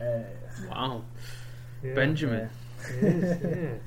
Uh, 0.00 0.22
Wow, 0.68 1.04
Yeah. 1.82 1.94
Benjamin. 1.94 2.50
He 3.00 3.06
is, 3.06 3.40
yeah. 3.42 3.74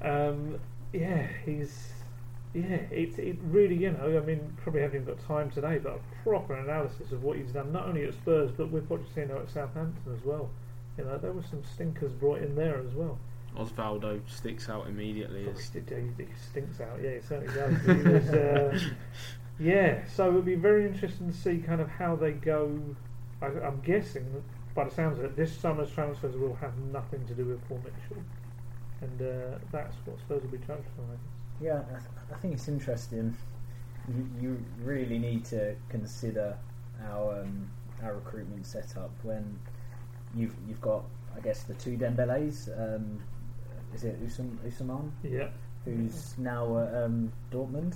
Um, 0.00 0.60
yeah, 0.92 1.26
he's 1.44 1.92
yeah. 2.54 2.76
It 2.90 3.18
it 3.18 3.36
really 3.42 3.74
you 3.74 3.90
know 3.90 4.16
I 4.16 4.24
mean 4.24 4.56
probably 4.62 4.82
haven't 4.82 5.02
even 5.02 5.14
got 5.14 5.26
time 5.26 5.50
today, 5.50 5.78
but 5.78 5.94
a 5.94 6.22
proper 6.22 6.54
analysis 6.54 7.10
of 7.12 7.24
what 7.24 7.36
he's 7.36 7.50
done 7.50 7.72
not 7.72 7.86
only 7.86 8.04
at 8.04 8.14
Spurs 8.14 8.50
but 8.52 8.70
with 8.70 8.88
Pochettino 8.88 9.42
at 9.42 9.50
Southampton 9.50 10.12
as 10.16 10.24
well. 10.24 10.50
You 10.96 11.04
know 11.04 11.18
there 11.18 11.32
were 11.32 11.42
some 11.42 11.64
stinkers 11.64 12.12
brought 12.12 12.42
in 12.42 12.54
there 12.54 12.78
as 12.78 12.94
well. 12.94 13.18
Osvaldo 13.56 14.20
sticks 14.28 14.68
out 14.68 14.86
immediately. 14.86 15.42
Probably 15.44 15.60
As, 15.62 15.68
did, 15.70 16.14
he, 16.16 16.24
he 16.24 16.28
stinks 16.50 16.80
out. 16.80 17.00
Yeah, 17.02 17.14
he 17.14 17.20
certainly 17.20 17.54
does. 17.54 17.82
He 17.82 18.08
was, 18.10 18.28
uh, 18.30 18.78
yeah, 19.58 20.04
so 20.06 20.28
it'll 20.28 20.42
be 20.42 20.54
very 20.54 20.86
interesting 20.86 21.32
to 21.32 21.36
see 21.36 21.58
kind 21.58 21.80
of 21.80 21.88
how 21.88 22.14
they 22.14 22.32
go. 22.32 22.78
I, 23.42 23.46
I'm 23.46 23.80
guessing, 23.80 24.26
that 24.32 24.42
by 24.78 24.84
the 24.84 24.94
sounds 24.94 25.18
of 25.18 25.24
it, 25.24 25.34
this 25.34 25.52
summer's 25.58 25.90
transfers 25.90 26.36
will 26.36 26.54
have 26.54 26.78
nothing 26.92 27.26
to 27.26 27.34
do 27.34 27.44
with 27.44 27.66
Paul 27.66 27.78
Mitchell, 27.78 28.22
and 29.00 29.20
uh, 29.20 29.58
that's 29.72 29.96
what's 30.04 30.22
supposed 30.22 30.44
to 30.44 30.48
be 30.48 30.58
judged 30.58 30.70
on. 31.00 31.04
I 31.10 31.14
guess. 31.14 31.60
yeah, 31.60 31.80
I, 31.88 31.98
th- 31.98 32.10
I 32.32 32.36
think 32.36 32.54
it's 32.54 32.68
interesting. 32.68 33.36
You, 34.08 34.30
you 34.40 34.64
really 34.80 35.18
need 35.18 35.44
to 35.46 35.74
consider 35.88 36.56
our 37.10 37.40
um, 37.40 37.68
our 38.04 38.14
recruitment 38.14 38.66
setup 38.66 39.10
when 39.24 39.58
you've 40.32 40.54
you've 40.68 40.80
got 40.80 41.02
I 41.36 41.40
guess 41.40 41.64
the 41.64 41.74
two 41.74 41.96
Dembele's. 41.98 42.68
Um, 42.68 43.20
is 43.92 44.04
it 44.04 44.22
Usam, 44.24 44.58
Usaman 44.58 45.10
Yeah, 45.24 45.48
who's 45.84 46.34
now 46.38 46.78
at 46.78 46.94
um, 46.94 47.32
Dortmund? 47.50 47.94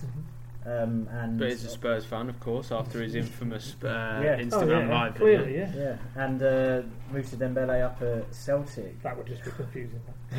Um, 0.64 1.09
and 1.11 1.38
but 1.40 1.49
he's 1.49 1.64
a 1.64 1.69
Spurs 1.69 2.04
fan, 2.04 2.28
of 2.28 2.38
course, 2.38 2.71
after 2.71 3.02
his 3.02 3.16
infamous 3.16 3.75
uh, 3.83 4.21
Yeah. 4.23 4.38
Instagram 4.38 4.85
oh, 4.85 4.88
yeah, 4.88 5.00
live 5.02 5.14
clearly, 5.16 5.57
yeah. 5.57 5.73
yeah, 5.75 5.97
and 6.14 6.40
uh, 6.40 6.83
Musa 7.12 7.37
Dembele 7.37 7.85
up 7.85 8.00
at 8.00 8.33
Celtic. 8.33 9.02
That 9.02 9.16
would 9.16 9.26
just 9.26 9.45
be 9.45 9.50
confusing. 9.50 10.00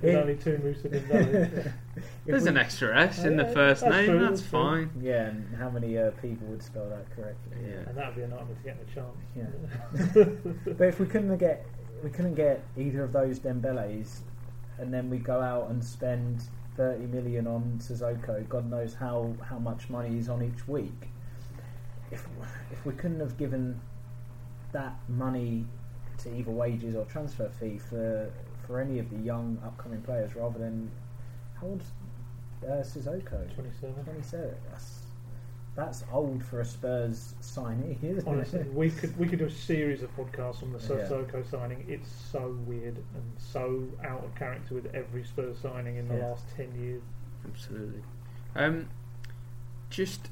There's 0.00 0.16
only 0.16 0.36
two 0.36 0.58
Musa 0.62 0.88
Dembele. 0.88 1.72
There's 2.26 2.42
we- 2.44 2.48
an 2.48 2.56
extra 2.58 2.96
S 2.96 3.24
in 3.24 3.36
the 3.36 3.44
first 3.46 3.82
that's 3.82 3.92
name. 3.92 4.06
true, 4.06 4.18
that's 4.20 4.40
that's 4.40 4.50
true. 4.50 4.60
fine. 4.60 4.90
Yeah, 5.00 5.26
and 5.26 5.56
how 5.56 5.68
many 5.68 5.98
uh, 5.98 6.12
people 6.22 6.46
would 6.48 6.62
spell 6.62 6.88
that 6.90 7.10
correctly? 7.16 7.56
Yeah. 7.68 7.88
and 7.88 7.96
that 7.96 8.06
would 8.06 8.16
be 8.16 8.22
a 8.22 8.28
nightmare 8.28 8.56
to 8.56 8.62
get 8.62 8.78
a 8.80 8.94
chance. 8.94 9.16
Yeah. 10.64 10.72
But 10.78 10.86
if 10.88 11.00
we 11.00 11.06
couldn't 11.06 11.36
get 11.38 11.66
we 12.04 12.10
couldn't 12.10 12.34
get 12.34 12.62
either 12.78 13.02
of 13.02 13.12
those 13.12 13.38
Dembele's, 13.40 14.22
and 14.78 14.94
then 14.94 15.10
we 15.10 15.18
go 15.18 15.40
out 15.40 15.70
and 15.70 15.84
spend 15.84 16.42
thirty 16.76 17.06
million 17.06 17.46
on 17.46 17.78
Sissoko, 17.78 18.48
God 18.48 18.70
knows 18.70 18.94
how, 18.94 19.34
how 19.48 19.58
much 19.58 19.88
money 19.88 20.18
is 20.18 20.28
on 20.28 20.42
each 20.42 20.66
week. 20.68 21.08
If 22.10 22.26
if 22.70 22.84
we 22.84 22.92
couldn't 22.94 23.20
have 23.20 23.36
given 23.36 23.80
that 24.72 24.96
money 25.08 25.66
to 26.18 26.34
either 26.34 26.50
wages 26.50 26.94
or 26.94 27.04
transfer 27.04 27.48
fee 27.48 27.78
for 27.78 28.30
for 28.66 28.80
any 28.80 28.98
of 28.98 29.10
the 29.10 29.16
young 29.16 29.58
upcoming 29.64 30.02
players, 30.02 30.34
rather 30.34 30.58
than 30.58 30.90
how 31.60 31.68
old's 31.68 31.86
uh, 32.64 32.82
Sissoko? 32.82 33.54
27. 33.54 34.04
Twenty 34.04 34.22
seven. 34.22 34.54
That's 34.70 34.99
that's 35.80 36.04
old 36.12 36.44
for 36.44 36.60
a 36.60 36.64
Spurs 36.64 37.34
signee, 37.40 37.96
isn't 38.02 38.28
Honestly, 38.28 38.60
it? 38.60 38.74
we 38.74 38.90
could 38.90 39.16
we 39.18 39.26
could 39.26 39.38
do 39.38 39.46
a 39.46 39.50
series 39.50 40.02
of 40.02 40.14
podcasts 40.16 40.62
on 40.62 40.72
the 40.72 40.78
Yeah. 40.78 41.42
Signing. 41.50 41.84
It's 41.88 42.08
so 42.30 42.56
weird 42.66 42.96
and 42.96 43.32
so 43.38 43.88
out 44.04 44.22
of 44.24 44.34
character 44.34 44.74
with 44.74 44.86
every 44.94 45.24
Spurs 45.24 45.58
signing 45.58 45.96
in 45.96 46.08
the 46.08 46.16
Yeah. 46.16 46.26
last 46.28 46.44
ten 46.56 46.72
years. 46.80 47.02
Absolutely. 47.46 48.02
Um, 48.54 48.88
just 49.88 50.30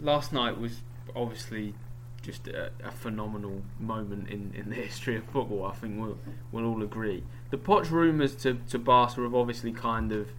last 0.00 0.32
night 0.32 0.58
was 0.58 0.80
obviously 1.14 1.74
just 2.22 2.48
a, 2.48 2.70
a 2.82 2.90
phenomenal 2.90 3.62
moment 3.78 4.30
in, 4.30 4.52
in 4.54 4.70
the 4.70 4.74
history 4.88 5.16
of 5.16 5.24
football. 5.24 5.66
I 5.66 5.74
think 5.74 6.00
we'll 6.00 6.18
we'll 6.52 6.64
all 6.66 6.82
agree. 6.82 7.22
The 7.50 7.58
Poch 7.58 7.90
rumours 7.90 8.34
to 8.36 8.54
to 8.70 8.78
Barca 8.78 9.20
have 9.22 9.34
obviously 9.34 9.72
kind 9.72 10.10
of 10.12 10.32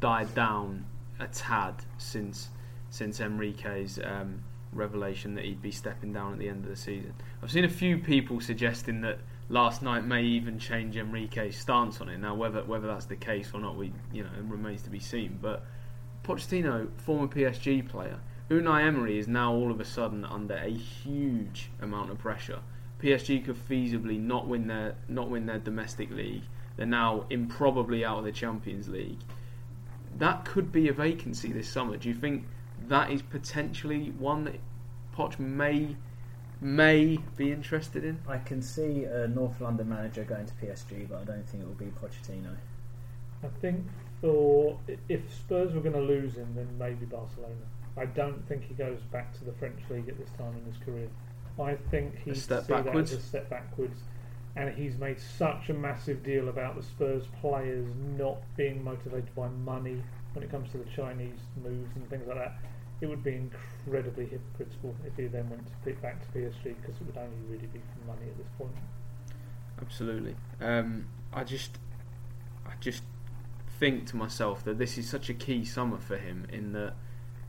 died 0.00 0.34
down 0.34 0.86
a 1.18 1.26
tad 1.26 1.74
since 1.98 2.48
since 2.90 3.20
Enrique's 3.20 3.98
um, 4.02 4.42
revelation 4.72 5.34
that 5.34 5.44
he'd 5.44 5.62
be 5.62 5.70
stepping 5.70 6.12
down 6.12 6.32
at 6.32 6.38
the 6.38 6.48
end 6.48 6.64
of 6.64 6.70
the 6.70 6.76
season. 6.76 7.14
I've 7.42 7.50
seen 7.50 7.64
a 7.64 7.68
few 7.68 7.98
people 7.98 8.40
suggesting 8.40 9.00
that 9.02 9.18
last 9.48 9.82
night 9.82 10.04
may 10.04 10.22
even 10.22 10.58
change 10.58 10.96
Enrique's 10.96 11.56
stance 11.56 12.00
on 12.00 12.08
it. 12.08 12.18
Now, 12.18 12.34
whether 12.34 12.62
whether 12.64 12.86
that's 12.86 13.06
the 13.06 13.16
case 13.16 13.50
or 13.54 13.60
not, 13.60 13.76
we 13.76 13.92
you 14.12 14.24
know 14.24 14.30
remains 14.42 14.82
to 14.82 14.90
be 14.90 15.00
seen. 15.00 15.38
But 15.40 15.64
Pochettino, 16.24 16.88
former 16.98 17.26
PSG 17.26 17.88
player, 17.88 18.18
Unai 18.50 18.84
Emery 18.84 19.18
is 19.18 19.28
now 19.28 19.52
all 19.52 19.70
of 19.70 19.80
a 19.80 19.84
sudden 19.84 20.24
under 20.24 20.56
a 20.56 20.70
huge 20.70 21.70
amount 21.80 22.10
of 22.10 22.18
pressure. 22.18 22.60
PSG 23.00 23.44
could 23.44 23.56
feasibly 23.56 24.20
not 24.20 24.46
win 24.46 24.66
their 24.66 24.94
not 25.08 25.30
win 25.30 25.46
their 25.46 25.58
domestic 25.58 26.10
league. 26.10 26.42
They're 26.76 26.86
now 26.86 27.26
improbably 27.30 28.04
out 28.04 28.18
of 28.18 28.24
the 28.24 28.32
Champions 28.32 28.88
League. 28.88 29.18
That 30.18 30.44
could 30.44 30.72
be 30.72 30.88
a 30.88 30.92
vacancy 30.92 31.52
this 31.52 31.68
summer. 31.68 31.96
Do 31.96 32.08
you 32.08 32.14
think 32.14 32.44
that 32.90 33.10
is 33.10 33.22
potentially 33.22 34.12
one 34.18 34.44
that 34.44 34.60
Poch 35.16 35.38
may 35.38 35.96
may 36.60 37.18
be 37.36 37.52
interested 37.52 38.04
in? 38.04 38.20
I 38.28 38.38
can 38.38 38.60
see 38.60 39.04
a 39.04 39.26
North 39.28 39.60
London 39.60 39.88
manager 39.88 40.24
going 40.24 40.44
to 40.44 40.52
PSG, 40.54 41.08
but 41.08 41.20
I 41.20 41.24
don't 41.24 41.48
think 41.48 41.62
it 41.62 41.66
will 41.66 41.74
be 41.74 41.86
Pochettino. 41.86 42.54
I 43.42 43.48
think 43.60 43.86
for 44.20 44.78
if 45.08 45.22
Spurs 45.32 45.72
were 45.72 45.80
going 45.80 45.94
to 45.94 46.00
lose 46.00 46.34
him, 46.34 46.52
then 46.54 46.68
maybe 46.78 47.06
Barcelona. 47.06 47.54
I 47.96 48.06
don't 48.06 48.46
think 48.46 48.64
he 48.64 48.74
goes 48.74 49.00
back 49.10 49.32
to 49.38 49.44
the 49.44 49.52
French 49.52 49.80
league 49.88 50.08
at 50.08 50.18
this 50.18 50.30
time 50.36 50.54
in 50.56 50.70
his 50.70 50.82
career. 50.84 51.08
I 51.58 51.76
think 51.90 52.18
he'd 52.24 52.36
step 52.36 52.64
see 52.64 52.72
backwards? 52.72 53.10
that 53.10 53.18
as 53.18 53.24
a 53.24 53.26
step 53.26 53.50
backwards, 53.50 54.00
and 54.56 54.74
he's 54.76 54.96
made 54.96 55.18
such 55.20 55.70
a 55.70 55.74
massive 55.74 56.22
deal 56.22 56.48
about 56.48 56.76
the 56.76 56.82
Spurs 56.82 57.24
players 57.40 57.86
not 58.16 58.38
being 58.56 58.82
motivated 58.82 59.34
by 59.34 59.48
money 59.48 60.02
when 60.32 60.44
it 60.44 60.50
comes 60.50 60.70
to 60.72 60.78
the 60.78 60.90
Chinese 60.94 61.38
moves 61.62 61.90
and 61.96 62.08
things 62.10 62.26
like 62.26 62.36
that. 62.36 62.58
It 63.00 63.08
would 63.08 63.24
be 63.24 63.34
incredibly 63.34 64.26
hypocritical 64.26 64.94
if 65.06 65.16
he 65.16 65.26
then 65.26 65.48
went 65.48 65.66
to 65.66 65.72
pick 65.84 66.00
back 66.02 66.20
to 66.20 66.38
PSG 66.38 66.76
because 66.80 66.96
it 67.00 67.06
would 67.06 67.16
only 67.16 67.36
really 67.48 67.66
be 67.68 67.80
for 67.80 68.06
money 68.06 68.28
at 68.28 68.36
this 68.36 68.48
point. 68.58 68.72
Absolutely. 69.80 70.36
Um, 70.60 71.06
I 71.32 71.44
just, 71.44 71.78
I 72.66 72.72
just 72.80 73.02
think 73.78 74.06
to 74.08 74.16
myself 74.16 74.62
that 74.64 74.78
this 74.78 74.98
is 74.98 75.08
such 75.08 75.30
a 75.30 75.34
key 75.34 75.64
summer 75.64 75.96
for 75.96 76.18
him 76.18 76.46
in 76.52 76.72
that 76.72 76.92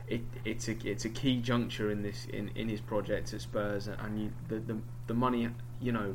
it, 0.08 0.22
it's 0.44 0.68
a 0.68 0.76
it's 0.84 1.04
a 1.04 1.08
key 1.08 1.38
juncture 1.40 1.90
in 1.90 2.02
this 2.02 2.26
in, 2.26 2.50
in 2.54 2.68
his 2.68 2.80
project 2.80 3.32
at 3.32 3.40
Spurs, 3.40 3.88
and 3.88 4.20
you, 4.20 4.32
the, 4.48 4.58
the 4.60 4.78
the 5.06 5.14
money, 5.14 5.48
you 5.80 5.92
know, 5.92 6.14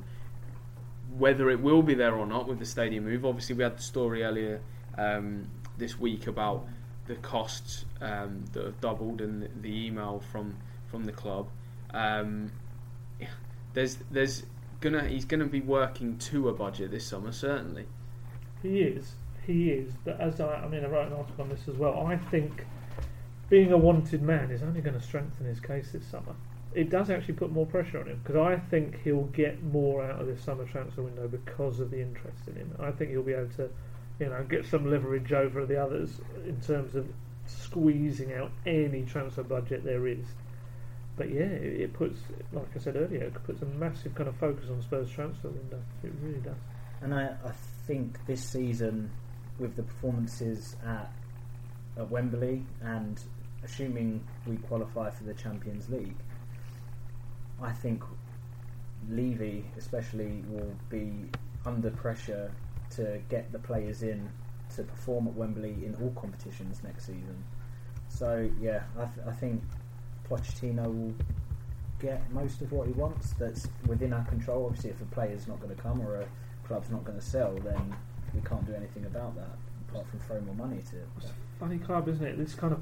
whether 1.18 1.50
it 1.50 1.62
will 1.62 1.82
be 1.82 1.94
there 1.94 2.16
or 2.16 2.26
not 2.26 2.48
with 2.48 2.60
the 2.60 2.66
stadium 2.66 3.06
move. 3.06 3.26
Obviously, 3.26 3.56
we 3.56 3.64
had 3.64 3.78
the 3.78 3.82
story 3.82 4.24
earlier 4.24 4.62
um, 4.98 5.50
this 5.78 6.00
week 6.00 6.28
about 6.28 6.68
the 7.08 7.16
costs 7.16 7.86
um, 8.02 8.46
that 8.54 8.66
have 8.66 8.82
doubled 8.82 9.22
and 9.22 9.50
the, 9.62 9.86
email 9.88 10.22
from 10.32 10.58
from 10.88 11.06
the 11.06 11.12
club. 11.12 11.50
Um, 11.94 12.52
there's 13.74 13.98
there's 14.12 14.44
gonna 14.82 15.08
he's 15.08 15.26
gonna 15.26 15.46
be 15.46 15.62
working 15.62 16.18
to 16.18 16.50
a 16.50 16.54
budget 16.54 16.92
this 16.92 17.06
summer 17.08 17.32
certainly. 17.32 17.86
He 18.62 18.82
is, 18.82 19.14
he 19.46 19.72
is. 19.72 19.94
But 20.04 20.20
as 20.20 20.40
I, 20.40 20.56
I 20.56 20.68
mean, 20.68 20.84
I 20.84 20.88
wrote 20.88 21.08
an 21.08 21.14
article 21.14 21.44
on 21.44 21.50
this 21.50 21.68
as 21.68 21.76
well. 21.76 22.06
I 22.08 22.18
think 22.18 22.66
being 23.50 23.72
a 23.72 23.78
wanted 23.78 24.22
man 24.22 24.52
is 24.52 24.62
only 24.62 24.82
going 24.82 25.00
to 25.00 25.02
strengthen 25.02 25.46
his 25.46 25.60
case 25.60 25.92
this 25.92 26.06
summer. 26.06 26.36
It 26.74 26.90
does 26.90 27.10
actually 27.10 27.36
put 27.36 27.52
more 27.52 27.66
pressure 27.66 28.00
on 28.00 28.08
him 28.08 28.20
because 28.24 28.36
I 28.36 28.58
think 28.70 29.02
he'll 29.04 29.24
get 29.24 29.64
more 29.64 30.04
out 30.04 30.20
of 30.20 30.28
this 30.28 30.42
summer 30.42 30.66
transfer 30.66 31.02
window 31.02 31.28
because 31.28 31.80
of 31.80 31.92
the 31.92 32.02
interest 32.02 32.48
in 32.48 32.56
him. 32.56 32.76
I 32.80 32.92
think 32.92 33.12
he'll 33.12 33.24
be 33.24 33.34
able 33.34 33.50
to, 33.56 33.70
you 34.20 34.28
know, 34.28 34.44
get 34.44 34.66
some 34.66 34.90
leverage 34.90 35.32
over 35.32 35.66
the 35.66 35.82
others 35.82 36.20
in 36.46 36.60
terms 36.62 36.96
of 36.96 37.08
squeezing 37.46 38.34
out 38.34 38.52
any 38.66 39.04
transfer 39.04 39.44
budget 39.44 39.84
there 39.84 40.08
is. 40.08 40.26
But 41.16 41.30
yeah, 41.30 41.44
it, 41.44 41.82
it 41.82 41.94
puts, 41.94 42.20
like 42.52 42.68
I 42.76 42.80
said 42.80 42.96
earlier, 42.96 43.24
it 43.24 43.34
puts 43.46 43.62
a 43.62 43.66
massive 43.66 44.14
kind 44.16 44.30
of 44.30 44.36
focus 44.38 44.70
on 44.70 44.82
Spurs 44.82 45.10
transfer 45.10 45.50
window. 45.50 45.82
It 46.04 46.12
really 46.22 46.40
does. 46.40 46.58
And 47.02 47.14
I, 47.14 47.36
I 47.46 47.52
think 47.86 48.26
this 48.26 48.44
season, 48.44 49.12
with 49.60 49.76
the 49.76 49.84
performances 49.84 50.76
at, 50.86 51.12
at 51.98 52.10
Wembley 52.10 52.64
and 52.82 53.20
assuming 53.64 54.24
we 54.46 54.58
qualify 54.58 55.10
for 55.10 55.24
the 55.24 55.34
Champions 55.34 55.90
League, 55.90 56.16
I 57.62 57.72
think 57.72 58.04
Levy 59.10 59.66
especially 59.78 60.44
will 60.50 60.76
be 60.90 61.12
under 61.66 61.90
pressure 61.90 62.52
to 62.92 63.22
get 63.30 63.52
the 63.52 63.60
players 63.60 64.04
in 64.04 64.30
to 64.76 64.84
perform 64.84 65.28
at 65.28 65.34
Wembley 65.34 65.86
in 65.86 65.96
all 66.02 66.12
competitions 66.12 66.82
next 66.84 67.06
season. 67.06 67.44
So 68.10 68.50
yeah, 68.60 68.84
I, 68.98 69.06
th- 69.06 69.28
I 69.28 69.32
think 69.32 69.62
Pochettino 70.30 70.86
will 70.86 71.16
get 72.00 72.30
most 72.32 72.62
of 72.62 72.72
what 72.72 72.88
he 72.88 72.94
wants. 72.94 73.32
That's 73.40 73.68
within 73.86 74.14
our 74.14 74.26
control. 74.26 74.66
Obviously, 74.66 74.92
if 74.92 75.02
a 75.02 75.06
player's 75.06 75.48
not 75.48 75.60
going 75.62 75.76
to 75.76 75.82
come 75.82 76.02
or 76.02 76.22
a 76.22 76.28
club's 76.68 76.90
not 76.90 77.04
going 77.06 77.18
to 77.18 77.26
sell, 77.26 77.56
then 77.56 77.96
we 78.34 78.42
can't 78.42 78.66
do 78.66 78.74
anything 78.74 79.06
about 79.06 79.36
that 79.36 79.58
apart 79.90 80.08
from 80.10 80.20
throw 80.20 80.42
more 80.42 80.56
money 80.56 80.82
to 80.90 80.98
it. 80.98 81.08
funny 81.60 81.78
club, 81.78 82.08
isn't 82.08 82.26
it? 82.26 82.38
This 82.38 82.54
kind 82.54 82.74
of 82.74 82.82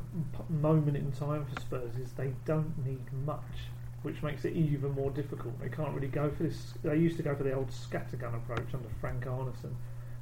moment 0.50 0.98
in 0.98 1.12
time 1.12 1.46
for 1.46 1.62
Spurs 1.62 1.96
is 1.96 2.12
they 2.14 2.34
don't 2.46 2.74
need 2.86 3.02
much, 3.26 3.70
which 4.02 4.22
makes 4.24 4.46
it 4.46 4.54
even 4.54 4.92
more 4.92 5.12
difficult. 5.12 5.60
They 5.60 5.70
can't 5.70 5.94
really 5.94 6.08
go 6.08 6.30
for 6.30 6.44
this. 6.44 6.74
They 6.84 6.98
used 6.98 7.18
to 7.18 7.24
go 7.24 7.36
for 7.36 7.44
the 7.44 7.54
old 7.54 7.70
scattergun 7.70 8.36
approach 8.36 8.74
under 8.74 8.90
Frank 9.00 9.26
Arnesen, 9.26 9.74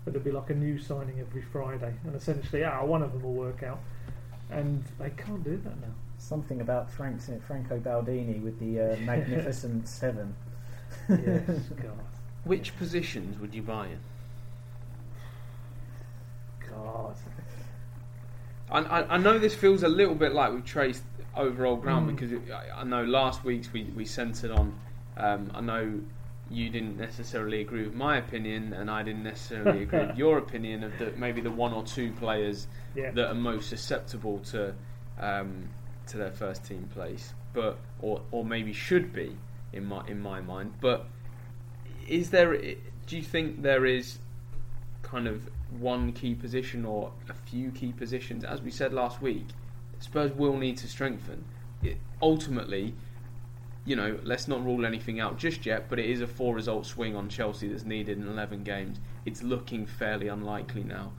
but 0.04 0.14
there'd 0.14 0.24
be 0.24 0.32
like 0.32 0.50
a 0.50 0.56
new 0.56 0.78
signing 0.80 1.20
every 1.20 1.42
Friday, 1.42 1.94
and 2.06 2.16
essentially, 2.16 2.64
ah, 2.64 2.84
one 2.84 3.02
of 3.02 3.14
them 3.14 3.24
will 3.24 3.34
work 3.34 3.64
out, 3.64 3.80
and 4.50 4.84
they 5.00 5.10
can't 5.12 5.44
do 5.44 5.58
that 5.58 5.80
now. 5.82 5.94
Something 6.18 6.62
about 6.62 6.90
Frank, 6.92 7.22
Franco 7.46 7.80
Baldini 7.80 8.42
with 8.42 8.60
the 8.60 8.94
uh, 8.94 8.98
Magnificent 9.02 9.88
Seven. 9.88 10.36
Yes, 11.10 11.48
God, 11.82 12.00
Which 12.44 12.76
positions 12.78 13.40
would 13.40 13.54
you 13.54 13.62
buy 13.62 13.88
in? 13.88 14.00
God. 16.70 17.16
I, 18.72 18.80
I, 18.80 19.16
I 19.16 19.18
know 19.18 19.38
this 19.38 19.54
feels 19.56 19.84
a 19.84 19.88
little 19.88 20.16
bit 20.16 20.34
like 20.34 20.54
we've 20.54 20.66
traced 20.66 21.04
overall 21.36 21.76
ground 21.76 22.10
Mm. 22.10 22.16
because 22.16 22.32
it, 22.32 22.42
I, 22.52 22.82
I 22.82 22.84
know 22.84 23.04
last 23.04 23.44
week's 23.44 23.72
we, 23.74 23.84
we 23.96 24.06
centred 24.06 24.52
on. 24.52 24.74
Um, 25.18 25.52
I 25.54 25.62
know 25.62 26.00
you 26.54 26.70
didn't 26.70 26.98
necessarily 26.98 27.62
agree 27.62 27.84
with 27.84 27.94
my 27.96 28.18
opinion, 28.18 28.74
and 28.74 28.90
I 28.90 29.04
didn't 29.04 29.24
necessarily 29.24 29.84
agree 29.84 30.06
with 30.08 30.18
your 30.24 30.38
opinion 30.38 30.84
of 30.84 30.98
the, 30.98 31.12
maybe 31.18 31.42
the 31.42 31.52
one 31.52 31.74
or 31.74 31.84
two 31.84 32.12
players 32.14 32.68
Yeah. 32.96 33.12
that 33.12 33.28
are 33.30 33.34
most 33.36 33.70
susceptible 33.70 34.40
to 34.52 34.74
um, 35.20 35.70
to 36.08 36.18
their 36.18 36.32
first 36.32 36.66
team 36.66 36.90
place, 36.94 37.34
but 37.54 37.78
or 38.02 38.22
or 38.32 38.44
maybe 38.46 38.74
should 38.74 39.14
be 39.14 39.36
in 39.74 39.86
my 39.86 40.06
in 40.08 40.20
my 40.20 40.42
mind. 40.42 40.74
But 40.82 41.06
is 42.08 42.30
there? 42.30 42.56
Do 42.56 43.18
you 43.18 43.24
think 43.24 43.62
there 43.62 43.86
is 43.86 44.20
kind 45.02 45.28
of 45.28 45.50
one 45.80 46.14
key 46.14 46.36
position 46.36 46.86
or 46.86 47.12
a 47.30 47.34
few 47.34 47.72
key 47.72 47.92
positions? 47.92 48.44
As 48.44 48.62
we 48.62 48.72
said 48.72 48.94
last 48.94 49.22
week, 49.22 49.48
Spurs 50.00 50.32
will 50.34 50.58
need 50.58 50.78
to 50.78 50.88
strengthen. 50.88 51.46
It, 51.82 51.98
ultimately, 52.22 52.96
you 53.86 53.96
know, 53.96 54.18
let's 54.24 54.48
not 54.48 54.64
rule 54.64 54.86
anything 54.86 55.20
out 55.20 55.38
just 55.38 55.66
yet. 55.66 55.90
But 55.90 56.00
it 56.00 56.06
is 56.10 56.22
a 56.22 56.28
four-result 56.28 56.86
swing 56.86 57.16
on 57.16 57.30
Chelsea 57.30 57.68
that's 57.68 57.84
needed 57.84 58.18
in 58.18 58.28
11 58.28 58.64
games. 58.64 59.00
It's 59.26 59.44
looking 59.44 59.86
fairly 59.86 60.28
unlikely 60.28 60.84
now. 60.84 61.12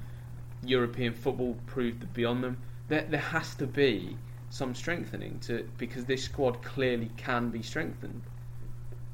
European 0.62 1.12
football 1.12 1.56
proved 1.66 2.00
that 2.00 2.12
beyond 2.14 2.42
them. 2.42 2.58
There, 2.88 3.06
there 3.08 3.20
has 3.20 3.54
to 3.56 3.66
be 3.66 4.16
some 4.50 4.74
strengthening 4.74 5.38
to 5.40 5.68
because 5.78 6.04
this 6.04 6.24
squad 6.24 6.62
clearly 6.62 7.10
can 7.16 7.50
be 7.50 7.62
strengthened. 7.62 8.22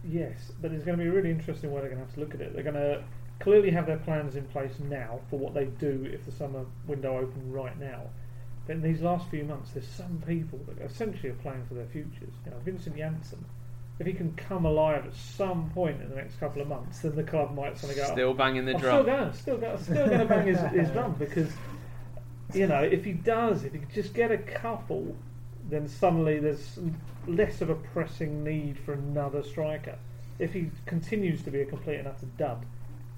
Yes, 0.04 0.52
but 0.60 0.72
it's 0.72 0.84
going 0.84 0.98
to 0.98 1.04
be 1.04 1.08
a 1.08 1.12
really 1.12 1.30
interesting 1.30 1.72
way 1.72 1.80
they're 1.80 1.90
going 1.90 2.00
to 2.00 2.06
have 2.06 2.14
to 2.14 2.20
look 2.20 2.34
at 2.34 2.40
it. 2.40 2.54
They're 2.54 2.62
going 2.62 2.74
to 2.74 3.02
clearly 3.38 3.70
have 3.70 3.86
their 3.86 3.98
plans 3.98 4.36
in 4.36 4.44
place 4.44 4.72
now 4.88 5.20
for 5.28 5.38
what 5.38 5.54
they 5.54 5.64
do 5.64 6.08
if 6.12 6.24
the 6.24 6.32
summer 6.32 6.64
window 6.86 7.18
opened 7.18 7.52
right 7.52 7.78
now. 7.78 8.02
But 8.70 8.76
in 8.76 8.82
these 8.82 9.00
last 9.00 9.28
few 9.30 9.42
months, 9.42 9.72
there's 9.72 9.88
some 9.88 10.22
people 10.24 10.60
that 10.68 10.80
essentially 10.80 11.30
are 11.30 11.42
playing 11.42 11.66
for 11.66 11.74
their 11.74 11.88
futures. 11.88 12.32
You 12.44 12.52
know, 12.52 12.58
Vincent 12.64 12.96
Janssen, 12.96 13.44
if 13.98 14.06
he 14.06 14.12
can 14.12 14.32
come 14.36 14.64
alive 14.64 15.06
at 15.06 15.12
some 15.12 15.70
point 15.70 16.00
in 16.00 16.08
the 16.08 16.14
next 16.14 16.38
couple 16.38 16.62
of 16.62 16.68
months, 16.68 17.00
then 17.00 17.16
the 17.16 17.24
club 17.24 17.52
might 17.52 17.76
suddenly 17.76 18.00
go. 18.00 18.12
Still 18.12 18.32
banging 18.32 18.66
the 18.66 18.74
I'm 18.74 18.80
drum. 18.80 19.02
still 19.02 19.16
going, 19.16 19.32
still 19.32 19.56
going, 19.56 19.78
still 19.82 20.06
going 20.06 20.20
to 20.20 20.24
bang 20.24 20.46
his, 20.46 20.60
his 20.72 20.88
drum 20.90 21.16
because 21.18 21.50
you 22.54 22.68
know 22.68 22.80
if 22.80 23.04
he 23.04 23.10
does, 23.10 23.64
if 23.64 23.72
he 23.72 23.80
could 23.80 23.92
just 23.92 24.14
get 24.14 24.30
a 24.30 24.38
couple, 24.38 25.16
then 25.68 25.88
suddenly 25.88 26.38
there's 26.38 26.78
less 27.26 27.62
of 27.62 27.70
a 27.70 27.74
pressing 27.74 28.44
need 28.44 28.78
for 28.78 28.92
another 28.92 29.42
striker. 29.42 29.98
If 30.38 30.52
he 30.52 30.70
continues 30.86 31.42
to 31.42 31.50
be 31.50 31.60
a 31.62 31.66
complete 31.66 31.96
and 31.96 32.06
utter 32.06 32.26
dud, 32.38 32.64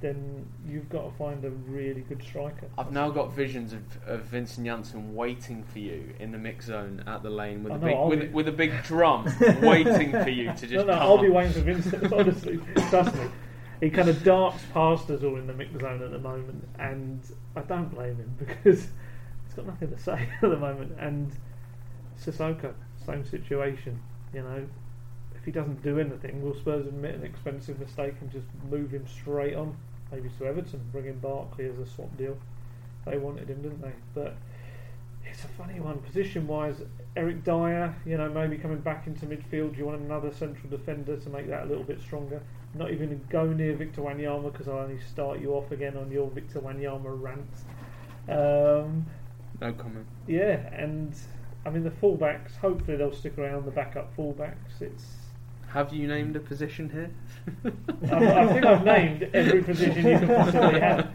then 0.02 0.44
you've 0.66 0.88
got 0.88 1.04
to 1.04 1.16
find 1.16 1.44
a 1.44 1.50
really 1.50 2.02
good 2.02 2.22
striker. 2.22 2.68
I've 2.76 2.92
now 2.92 3.08
got 3.08 3.32
visions 3.32 3.72
of, 3.72 3.80
of 4.06 4.22
Vincent 4.24 4.66
Janssen 4.66 5.14
waiting 5.14 5.62
for 5.62 5.78
you 5.78 6.12
in 6.18 6.32
the 6.32 6.38
mix 6.38 6.66
zone 6.66 7.02
at 7.06 7.22
the 7.22 7.30
lane 7.30 7.62
with 7.62 7.72
a 7.72 7.78
big 7.78 7.98
with, 7.98 8.20
be- 8.20 8.28
with 8.28 8.48
a 8.48 8.52
big 8.52 8.82
drum 8.82 9.24
waiting 9.62 10.10
for 10.10 10.28
you 10.28 10.52
to 10.52 10.66
just 10.66 10.72
no, 10.72 10.84
no, 10.84 10.92
I'll 10.92 11.22
be 11.22 11.30
waiting 11.30 11.52
for 11.52 11.60
Vincent. 11.60 12.12
Honestly, 12.12 12.60
trust 12.90 13.14
me. 13.14 13.26
He 13.80 13.90
kind 13.90 14.08
of 14.08 14.22
darts 14.22 14.62
past 14.72 15.08
us 15.10 15.22
all 15.22 15.36
in 15.36 15.46
the 15.46 15.54
mix 15.54 15.80
zone 15.80 16.02
at 16.02 16.10
the 16.10 16.18
moment, 16.18 16.68
and 16.78 17.20
I 17.56 17.60
don't 17.62 17.88
blame 17.88 18.16
him 18.16 18.34
because 18.38 18.88
he's 19.46 19.54
got 19.56 19.66
nothing 19.66 19.90
to 19.90 19.98
say 19.98 20.28
at 20.42 20.50
the 20.50 20.56
moment. 20.56 20.92
And 20.98 21.32
Sissoko, 22.20 22.74
same 23.06 23.24
situation. 23.24 24.00
You 24.34 24.42
know, 24.42 24.66
if 25.36 25.44
he 25.44 25.52
doesn't 25.52 25.82
do 25.82 25.98
anything, 25.98 26.42
will 26.42 26.54
Spurs 26.54 26.86
admit 26.86 27.14
an 27.14 27.24
expensive 27.24 27.78
mistake 27.78 28.14
and 28.20 28.30
just 28.30 28.46
move 28.68 28.90
him 28.90 29.06
straight 29.06 29.54
on? 29.54 29.76
Maybe 30.12 30.28
to 30.38 30.46
Everton, 30.46 30.80
bring 30.92 31.06
in 31.06 31.18
Barkley 31.18 31.64
as 31.66 31.78
a 31.78 31.86
swap 31.86 32.16
deal. 32.18 32.36
They 33.06 33.16
wanted 33.18 33.48
him, 33.48 33.62
didn't 33.62 33.80
they? 33.80 33.92
But 34.14 34.36
it's 35.24 35.44
a 35.44 35.48
funny 35.48 35.80
one. 35.80 35.98
Position 36.00 36.46
wise, 36.46 36.82
Eric 37.16 37.42
Dier, 37.44 37.94
you 38.04 38.16
know, 38.18 38.28
maybe 38.28 38.58
coming 38.58 38.80
back 38.80 39.06
into 39.06 39.26
midfield. 39.26 39.72
Do 39.72 39.78
you 39.78 39.86
want 39.86 40.00
another 40.02 40.30
central 40.32 40.68
defender 40.70 41.16
to 41.16 41.28
make 41.30 41.48
that 41.48 41.64
a 41.64 41.66
little 41.66 41.84
bit 41.84 42.00
stronger? 42.00 42.42
Not 42.74 42.90
even 42.90 43.20
go 43.30 43.46
near 43.46 43.74
Victor 43.74 44.02
Wanyama 44.02 44.52
because 44.52 44.68
I'll 44.68 44.78
only 44.78 45.00
start 45.00 45.40
you 45.40 45.52
off 45.54 45.72
again 45.72 45.96
on 45.96 46.10
your 46.10 46.28
Victor 46.30 46.60
Wanyama 46.60 47.20
rant. 47.20 47.48
Um, 48.28 49.06
No 49.60 49.72
comment. 49.72 50.06
yeah, 50.26 50.72
and 50.74 51.14
I 51.66 51.70
mean 51.70 51.84
the 51.84 51.90
fullbacks. 51.90 52.56
Hopefully 52.56 52.96
they'll 52.96 53.12
stick 53.14 53.36
around. 53.38 53.64
The 53.66 53.70
backup 53.72 54.16
fullbacks. 54.16 54.80
It's. 54.80 55.04
Have 55.72 55.92
you 55.94 56.06
named 56.06 56.36
a 56.36 56.40
position 56.40 56.90
here? 56.90 57.10
I, 58.12 58.42
I 58.42 58.52
think 58.52 58.66
I've 58.66 58.84
named 58.84 59.30
every 59.32 59.62
position 59.62 60.06
you 60.06 60.18
can 60.18 60.28
possibly 60.28 60.80
have. 60.80 61.10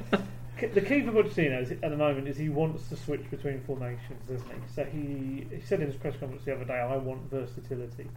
The 0.74 0.82
key 0.82 1.04
for 1.04 1.12
Pochettino 1.12 1.62
is, 1.62 1.72
at 1.72 1.82
the 1.82 1.96
moment 1.96 2.28
is 2.28 2.38
he 2.38 2.50
wants 2.50 2.90
to 2.90 2.96
switch 2.96 3.30
between 3.30 3.62
formations, 3.62 4.28
doesn't 4.28 4.50
he? 4.50 4.58
So 4.74 4.84
he, 4.86 5.46
he 5.56 5.62
said 5.62 5.82
in 5.82 5.86
his 5.86 5.96
press 5.96 6.16
conference 6.20 6.44
the 6.44 6.56
other 6.56 6.66
day, 6.66 6.74
"I 6.74 6.98
want 6.98 7.30
versatility." 7.30 8.08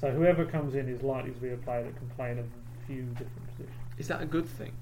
So 0.00 0.12
whoever 0.12 0.44
comes 0.44 0.76
in 0.76 0.88
is 0.88 1.02
likely 1.02 1.32
to 1.32 1.40
be 1.40 1.50
a 1.50 1.56
player 1.56 1.82
that 1.82 1.96
can 1.96 2.08
play 2.10 2.30
in 2.30 2.38
a 2.38 2.86
few 2.86 3.02
different 3.02 3.46
positions. 3.50 3.76
Is 3.98 4.06
that 4.06 4.22
a 4.22 4.26
good 4.26 4.46
thing? 4.46 4.72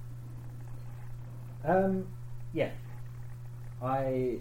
Um, 1.65 2.07
yeah. 2.53 2.71
I 3.81 4.41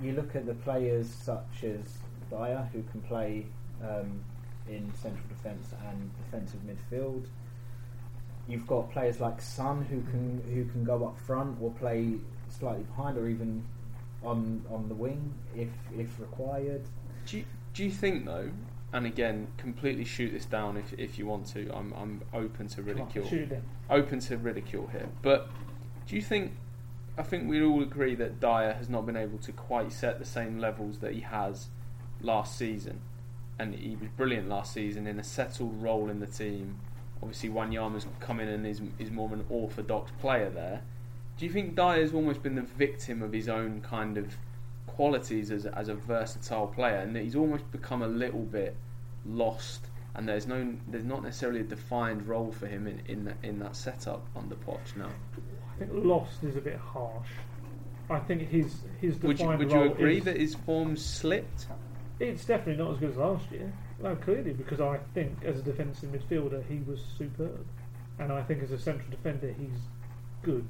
you 0.00 0.12
look 0.14 0.34
at 0.34 0.46
the 0.46 0.54
players 0.54 1.08
such 1.08 1.62
as 1.62 1.98
Dier 2.28 2.68
who 2.72 2.82
can 2.90 3.02
play 3.02 3.46
um, 3.84 4.24
in 4.68 4.92
central 4.94 5.24
defence 5.28 5.68
and 5.88 6.10
defensive 6.24 6.60
midfield. 6.66 7.26
You've 8.48 8.66
got 8.66 8.90
players 8.90 9.20
like 9.20 9.40
Son 9.40 9.82
who 9.84 10.00
can 10.10 10.42
who 10.52 10.64
can 10.66 10.84
go 10.84 11.04
up 11.06 11.18
front 11.18 11.58
or 11.60 11.70
play 11.72 12.14
slightly 12.48 12.84
behind 12.84 13.16
or 13.16 13.28
even 13.28 13.64
on 14.24 14.64
on 14.70 14.88
the 14.88 14.94
wing 14.94 15.32
if 15.54 15.68
if 15.96 16.18
required. 16.18 16.82
Do 17.26 17.38
you, 17.38 17.44
do 17.74 17.84
you 17.84 17.90
think 17.90 18.24
though? 18.24 18.50
And 18.92 19.06
again, 19.06 19.46
completely 19.56 20.04
shoot 20.04 20.32
this 20.32 20.44
down 20.44 20.76
if 20.76 20.92
if 20.98 21.18
you 21.18 21.26
want 21.26 21.46
to. 21.48 21.70
I'm 21.74 21.92
I'm 21.94 22.22
open 22.34 22.68
to 22.68 22.76
Come 22.76 22.88
on, 22.88 22.96
ridicule. 22.96 23.26
shoot 23.28 23.42
it 23.42 23.50
down. 23.50 23.62
open 23.90 24.18
to 24.20 24.36
ridicule 24.36 24.86
here. 24.88 25.08
But 25.22 25.48
do 26.06 26.16
you 26.16 26.22
think? 26.22 26.52
I 27.16 27.22
think 27.22 27.48
we 27.48 27.62
all 27.62 27.82
agree 27.82 28.14
that 28.16 28.40
Dier 28.40 28.72
has 28.74 28.88
not 28.88 29.04
been 29.06 29.16
able 29.16 29.38
to 29.38 29.52
quite 29.52 29.92
set 29.92 30.18
the 30.18 30.24
same 30.24 30.58
levels 30.58 30.98
that 30.98 31.12
he 31.12 31.20
has 31.20 31.68
last 32.22 32.56
season, 32.56 33.00
and 33.62 33.74
he 33.76 33.94
was 33.94 34.08
brilliant 34.16 34.48
last 34.48 34.72
season 34.72 35.06
in 35.06 35.20
a 35.20 35.24
settled 35.24 35.80
role 35.80 36.10
in 36.10 36.18
the 36.18 36.26
team. 36.26 36.78
Obviously, 37.22 37.48
Wanyama's 37.48 38.06
come 38.18 38.40
in 38.40 38.48
and 38.48 38.66
is 38.66 38.82
is 38.98 39.10
more 39.10 39.26
of 39.26 39.32
an 39.32 39.44
orthodox 39.48 40.10
player 40.20 40.50
there. 40.50 40.82
Do 41.38 41.46
you 41.46 41.52
think 41.52 41.76
Dier's 41.76 42.12
almost 42.12 42.42
been 42.42 42.56
the 42.56 42.62
victim 42.62 43.22
of 43.22 43.32
his 43.32 43.48
own 43.48 43.80
kind 43.80 44.18
of 44.18 44.36
qualities 44.88 45.50
as 45.52 45.64
as 45.66 45.88
a 45.88 45.94
versatile 45.94 46.66
player, 46.66 46.96
and 46.96 47.14
that 47.14 47.22
he's 47.22 47.36
almost 47.36 47.70
become 47.70 48.02
a 48.02 48.08
little 48.08 48.42
bit 48.42 48.76
lost? 49.24 49.86
And 50.14 50.28
there's 50.28 50.46
no, 50.46 50.74
there's 50.88 51.06
not 51.06 51.22
necessarily 51.22 51.60
a 51.60 51.64
defined 51.64 52.26
role 52.26 52.50
for 52.50 52.66
him 52.66 52.86
in 52.86 53.00
in 53.06 53.24
that, 53.26 53.36
in 53.44 53.60
that 53.60 53.76
setup 53.76 54.26
under 54.36 54.56
Poch 54.56 54.96
now. 54.96 55.10
I 55.74 55.78
think 55.78 55.90
lost 55.94 56.42
is 56.42 56.56
a 56.56 56.60
bit 56.60 56.76
harsh. 56.76 57.28
I 58.10 58.18
think 58.18 58.48
his 58.48 58.80
his 59.00 59.18
Would 59.22 59.38
you 59.38 59.46
defined 59.46 59.58
would 59.60 59.72
you 59.72 59.82
agree 59.84 60.18
is- 60.18 60.24
that 60.24 60.36
his 60.36 60.56
form 60.56 60.96
slipped? 60.96 61.68
It's 62.22 62.44
definitely 62.44 62.80
not 62.84 62.92
as 62.92 63.00
good 63.00 63.10
as 63.10 63.16
last 63.16 63.50
year. 63.50 63.72
No, 64.00 64.14
clearly, 64.14 64.52
because 64.52 64.80
I 64.80 65.00
think 65.12 65.44
as 65.44 65.58
a 65.58 65.62
defensive 65.62 66.10
midfielder 66.10 66.62
he 66.68 66.78
was 66.88 67.00
superb, 67.18 67.66
and 68.16 68.32
I 68.32 68.42
think 68.44 68.62
as 68.62 68.70
a 68.70 68.78
central 68.78 69.10
defender 69.10 69.52
he's 69.58 69.80
good, 70.40 70.68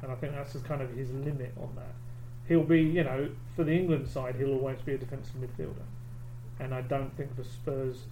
and 0.00 0.10
I 0.10 0.14
think 0.14 0.32
that's 0.32 0.54
just 0.54 0.64
kind 0.64 0.80
of 0.80 0.90
his 0.96 1.10
limit 1.10 1.52
on 1.58 1.74
that. 1.76 1.94
He'll 2.48 2.64
be, 2.64 2.80
you 2.80 3.04
know, 3.04 3.28
for 3.54 3.62
the 3.62 3.72
England 3.72 4.08
side, 4.08 4.36
he'll 4.36 4.54
always 4.54 4.80
be 4.80 4.94
a 4.94 4.98
defensive 4.98 5.34
midfielder, 5.36 5.84
and 6.58 6.74
I 6.74 6.80
don't 6.80 7.14
think 7.14 7.36
for 7.36 7.44
Spurs. 7.44 8.04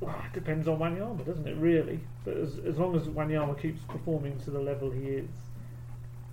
Well, 0.00 0.14
it 0.26 0.34
depends 0.34 0.68
on 0.68 0.80
Wanyama, 0.80 1.24
doesn't 1.24 1.48
it? 1.48 1.56
Really, 1.56 2.00
but 2.26 2.36
as 2.36 2.58
as 2.66 2.76
long 2.76 2.94
as 2.94 3.04
Wanyama 3.04 3.58
keeps 3.58 3.84
performing 3.84 4.38
to 4.40 4.50
the 4.50 4.60
level 4.60 4.90
he 4.90 5.06
is, 5.06 5.30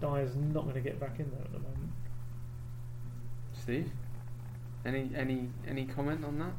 Dier's 0.01 0.35
not 0.35 0.63
going 0.63 0.75
to 0.75 0.81
get 0.81 0.99
back 0.99 1.19
in 1.19 1.31
there 1.31 1.45
at 1.45 1.53
the 1.53 1.59
moment. 1.59 1.93
Steve, 3.53 3.91
any 4.85 5.09
any 5.15 5.49
any 5.67 5.85
comment 5.85 6.23
on 6.25 6.39
that? 6.39 6.53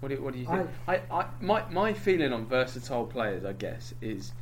What 0.00 0.08
do, 0.08 0.20
what 0.22 0.32
do 0.34 0.40
you 0.40 0.46
think? 0.46 0.68
I, 0.88 1.00
I, 1.10 1.26
my 1.40 1.62
my 1.70 1.92
feeling 1.92 2.32
on 2.32 2.46
versatile 2.46 3.06
players, 3.06 3.44
I 3.44 3.52
guess, 3.52 3.94
is 4.00 4.32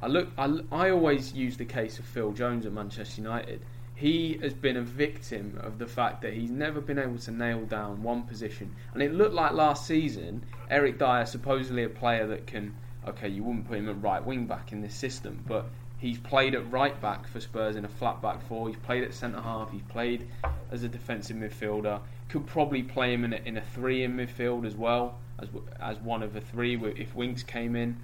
I 0.00 0.06
look 0.06 0.28
I, 0.38 0.60
I 0.72 0.90
always 0.90 1.32
use 1.34 1.56
the 1.56 1.66
case 1.66 1.98
of 1.98 2.04
Phil 2.06 2.32
Jones 2.32 2.64
at 2.66 2.72
Manchester 2.72 3.20
United. 3.20 3.60
he 4.00 4.38
has 4.40 4.54
been 4.54 4.78
a 4.78 4.82
victim 4.82 5.60
of 5.62 5.78
the 5.78 5.86
fact 5.86 6.22
that 6.22 6.32
he's 6.32 6.50
never 6.50 6.80
been 6.80 6.98
able 6.98 7.18
to 7.18 7.30
nail 7.30 7.66
down 7.66 8.02
one 8.02 8.22
position. 8.22 8.74
And 8.94 9.02
it 9.02 9.12
looked 9.12 9.34
like 9.34 9.52
last 9.52 9.86
season, 9.86 10.42
Eric 10.70 10.98
Dier, 10.98 11.26
supposedly 11.26 11.84
a 11.84 11.90
player 11.90 12.26
that 12.28 12.46
can, 12.46 12.74
okay, 13.06 13.28
you 13.28 13.44
wouldn't 13.44 13.68
put 13.68 13.76
him 13.76 13.90
at 13.90 14.02
right 14.02 14.24
wing 14.24 14.46
back 14.46 14.72
in 14.72 14.80
this 14.80 14.94
system, 14.94 15.44
but 15.46 15.66
he's 16.00 16.18
played 16.18 16.54
at 16.54 16.70
right 16.72 16.98
back 17.00 17.28
for 17.28 17.40
Spurs 17.40 17.76
in 17.76 17.84
a 17.84 17.88
flat 17.88 18.20
back 18.22 18.42
four. 18.48 18.68
He's 18.68 18.78
played 18.78 19.04
at 19.04 19.14
centre 19.14 19.40
half. 19.40 19.70
He's 19.70 19.82
played 19.82 20.26
as 20.70 20.82
a 20.82 20.88
defensive 20.88 21.36
midfielder. 21.36 22.00
Could 22.28 22.46
probably 22.46 22.82
play 22.82 23.12
him 23.12 23.24
in 23.24 23.34
a, 23.34 23.36
in 23.36 23.56
a 23.56 23.60
three 23.60 24.02
in 24.02 24.16
midfield 24.16 24.66
as 24.66 24.74
well 24.74 25.18
as 25.38 25.48
as 25.78 25.98
one 25.98 26.22
of 26.22 26.32
the 26.32 26.40
three 26.40 26.80
if 26.96 27.14
Winks 27.14 27.42
came 27.42 27.76
in. 27.76 27.98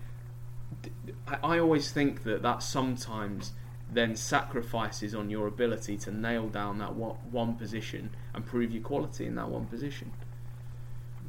I, 1.26 1.38
I 1.42 1.58
always 1.58 1.90
think 1.90 2.22
that 2.24 2.42
that 2.42 2.62
sometimes 2.62 3.52
then 3.90 4.14
sacrifices 4.14 5.14
on 5.14 5.30
your 5.30 5.46
ability 5.46 5.96
to 5.96 6.10
nail 6.10 6.48
down 6.48 6.78
that 6.78 6.94
one, 6.94 7.16
one 7.30 7.54
position 7.54 8.10
and 8.34 8.44
prove 8.44 8.72
your 8.72 8.82
quality 8.82 9.26
in 9.26 9.36
that 9.36 9.48
one 9.48 9.66
position. 9.66 10.12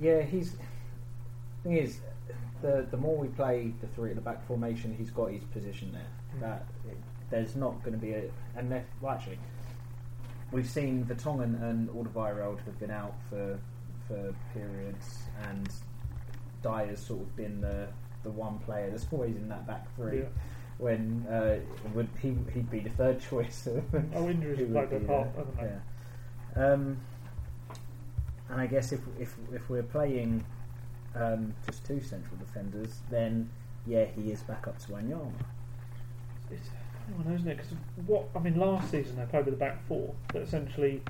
Yeah, 0.01 0.21
he's. 0.21 0.57
Thing 1.63 1.77
is, 1.77 1.99
the 2.61 2.85
the 2.91 2.97
more 2.97 3.15
we 3.15 3.29
play 3.29 3.73
the 3.79 3.87
three 3.87 4.09
at 4.09 4.15
the 4.15 4.21
back 4.21 4.45
formation, 4.47 4.93
he's 4.97 5.11
got 5.11 5.31
his 5.31 5.43
position 5.45 5.91
there. 5.93 6.16
That 6.39 6.65
it, 6.87 6.97
there's 7.29 7.55
not 7.55 7.83
going 7.83 7.93
to 7.93 7.99
be 7.99 8.13
a 8.13 8.23
unless 8.55 8.85
well 9.01 9.13
actually, 9.13 9.39
we've 10.51 10.69
seen 10.69 11.05
Vertonghen 11.05 11.61
and 11.61 11.89
Alderweireld 11.89 12.63
have 12.65 12.79
been 12.79 12.91
out 12.91 13.15
for 13.29 13.59
for 14.07 14.33
periods, 14.53 15.19
and 15.49 15.69
Dier's 16.63 16.99
sort 16.99 17.21
of 17.21 17.35
been 17.35 17.61
the 17.61 17.87
the 18.23 18.31
one 18.31 18.59
player 18.59 18.89
that's 18.89 19.07
always 19.11 19.35
in 19.35 19.49
that 19.49 19.65
back 19.67 19.93
three. 19.95 20.19
Yeah. 20.19 20.25
When 20.79 21.25
uh, 21.27 21.59
would 21.95 22.07
he 22.21 22.35
he'd 22.53 22.69
be 22.69 22.79
the 22.81 22.89
third 22.91 23.19
choice? 23.29 23.67
Oh, 24.13 24.29
injuries 24.29 24.59
Who 24.59 24.67
play 24.67 24.81
would 24.81 24.89
their 24.91 24.99
be 24.99 25.05
part, 25.05 25.33
there? 25.35 25.45
haven't 25.45 25.57
they? 25.57 26.61
Yeah. 26.61 26.73
Um, 26.73 26.97
and 28.49 28.61
I 28.61 28.67
guess 28.67 28.91
if 28.91 29.01
if 29.19 29.35
if 29.53 29.69
we're 29.69 29.83
playing 29.83 30.45
um, 31.15 31.53
just 31.65 31.83
two 31.85 31.99
central 32.01 32.37
defenders, 32.37 32.99
then 33.09 33.49
yeah, 33.87 34.05
he 34.05 34.31
is 34.31 34.41
back 34.43 34.67
up 34.67 34.77
to 34.79 34.87
Wanyama. 34.91 35.31
It's 36.51 36.69
one, 37.15 37.33
isn't 37.33 37.47
it? 37.47 37.57
Because 37.57 37.73
what 38.05 38.29
I 38.35 38.39
mean, 38.39 38.57
last 38.57 38.91
season 38.91 39.17
they 39.17 39.25
played 39.25 39.45
with 39.45 39.53
a 39.53 39.57
back 39.57 39.85
four, 39.87 40.13
but 40.33 40.41
essentially 40.41 41.01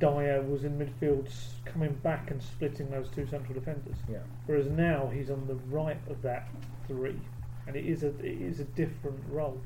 Dier 0.00 0.42
was 0.42 0.64
in 0.64 0.78
midfield, 0.78 1.28
coming 1.64 1.94
back 2.02 2.30
and 2.30 2.42
splitting 2.42 2.90
those 2.90 3.08
two 3.08 3.26
central 3.26 3.54
defenders. 3.54 3.96
Yeah. 4.10 4.18
Whereas 4.46 4.66
now 4.66 5.10
he's 5.12 5.30
on 5.30 5.46
the 5.46 5.56
right 5.74 6.00
of 6.08 6.22
that 6.22 6.48
three, 6.86 7.20
and 7.66 7.76
it 7.76 7.84
is 7.84 8.04
a 8.04 8.08
it 8.20 8.40
is 8.40 8.60
a 8.60 8.64
different 8.64 9.20
role. 9.30 9.60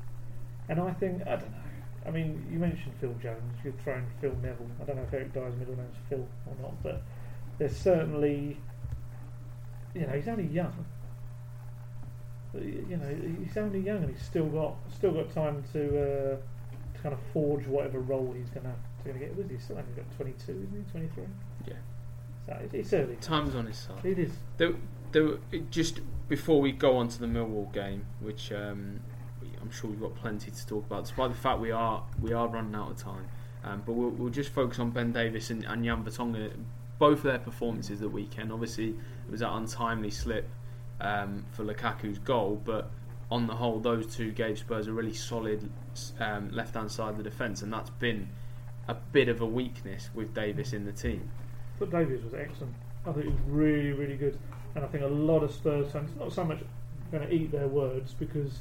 And 0.69 0.79
I 0.79 0.91
think 0.93 1.21
I 1.23 1.35
don't 1.35 1.51
know. 1.51 1.57
I 2.05 2.11
mean, 2.11 2.45
you 2.51 2.59
mentioned 2.59 2.93
Phil 2.99 3.15
Jones. 3.21 3.59
You've 3.63 3.79
thrown 3.81 4.05
Phil 4.19 4.35
Neville. 4.41 4.67
I 4.81 4.85
don't 4.85 4.97
know 4.97 5.03
if 5.03 5.13
Eric 5.13 5.33
Dier's 5.33 5.55
middle 5.55 5.75
name's 5.75 5.95
Phil 6.09 6.27
or 6.45 6.55
not, 6.61 6.81
but 6.83 7.01
there's 7.57 7.77
certainly, 7.77 8.57
you 9.93 10.01
know, 10.01 10.13
he's 10.13 10.27
only 10.27 10.47
young. 10.47 10.85
You 12.53 12.97
know, 12.97 13.43
he's 13.43 13.57
only 13.57 13.79
young, 13.79 14.03
and 14.03 14.15
he's 14.15 14.23
still 14.23 14.45
got 14.45 14.75
still 14.95 15.11
got 15.11 15.33
time 15.33 15.63
to 15.73 15.81
uh, 15.81 16.35
to 16.93 17.01
kind 17.01 17.13
of 17.13 17.19
forge 17.31 17.65
whatever 17.65 17.99
role 17.99 18.33
he's 18.37 18.49
gonna 18.49 18.75
to 19.11 19.19
get. 19.19 19.35
Was 19.35 19.49
he 19.49 19.57
still 19.57 19.77
only 19.77 19.91
got 19.95 20.05
22? 20.15 20.51
Isn't 20.51 20.85
he 20.85 20.91
23? 20.91 21.23
Yeah. 21.67 21.73
So 22.45 22.59
it's, 22.63 22.73
it's 22.73 22.93
early. 22.93 23.15
Time's 23.21 23.55
on 23.55 23.65
his 23.65 23.77
side. 23.77 24.03
It 24.05 24.19
is. 24.19 24.31
There, 24.57 24.73
there, 25.11 25.37
just 25.69 26.01
before 26.27 26.61
we 26.61 26.71
go 26.71 26.97
on 26.97 27.07
to 27.09 27.19
the 27.19 27.25
Millwall 27.25 27.71
game, 27.73 28.05
which 28.19 28.51
um, 28.51 28.99
I'm 29.61 29.71
sure 29.71 29.89
we've 29.89 30.01
got 30.01 30.15
plenty 30.15 30.51
to 30.51 30.67
talk 30.67 30.85
about, 30.85 31.05
despite 31.05 31.31
the 31.31 31.37
fact 31.37 31.59
we 31.59 31.71
are 31.71 32.03
we 32.21 32.33
are 32.33 32.47
running 32.47 32.75
out 32.75 32.91
of 32.91 32.97
time. 32.97 33.27
Um, 33.63 33.81
but 33.85 33.93
we'll, 33.93 34.09
we'll 34.09 34.29
just 34.29 34.49
focus 34.49 34.79
on 34.79 34.89
Ben 34.89 35.13
Davies 35.13 35.49
and, 35.49 35.63
and 35.63 35.85
Jan 35.85 36.03
Vertonghen, 36.03 36.51
both 36.99 37.19
of 37.19 37.23
their 37.23 37.39
performances 37.39 38.01
the 38.01 38.09
weekend. 38.09 38.51
Obviously, 38.51 38.89
it 38.89 39.31
was 39.31 39.39
that 39.39 39.53
untimely 39.53 40.11
slip 40.11 40.49
um, 41.01 41.45
for 41.51 41.63
Lukaku's 41.63 42.19
goal, 42.19 42.61
but 42.63 42.91
on 43.31 43.47
the 43.47 43.55
whole, 43.55 43.79
those 43.79 44.15
two 44.15 44.31
gave 44.31 44.59
Spurs 44.59 44.87
a 44.87 44.93
really 44.93 45.13
solid 45.13 45.69
um, 46.19 46.51
left-hand 46.51 46.91
side 46.91 47.09
of 47.09 47.17
the 47.17 47.23
defence, 47.23 47.61
and 47.61 47.73
that's 47.73 47.89
been 47.91 48.29
a 48.87 48.93
bit 48.93 49.29
of 49.29 49.41
a 49.41 49.45
weakness 49.45 50.09
with 50.13 50.33
Davies 50.33 50.73
in 50.73 50.85
the 50.85 50.91
team. 50.91 51.31
I 51.75 51.79
thought 51.79 51.91
Davies 51.91 52.23
was 52.23 52.33
excellent. 52.33 52.75
I 53.05 53.11
think 53.11 53.25
he 53.25 53.31
was 53.31 53.39
really, 53.47 53.91
really 53.91 54.15
good. 54.15 54.37
And 54.75 54.83
I 54.83 54.87
think 54.87 55.03
a 55.03 55.07
lot 55.07 55.43
of 55.43 55.51
Spurs 55.51 55.91
fans, 55.91 56.09
not 56.17 56.33
so 56.33 56.43
much 56.43 56.59
going 57.11 57.27
to 57.27 57.33
eat 57.33 57.51
their 57.51 57.67
words 57.67 58.13
because, 58.13 58.59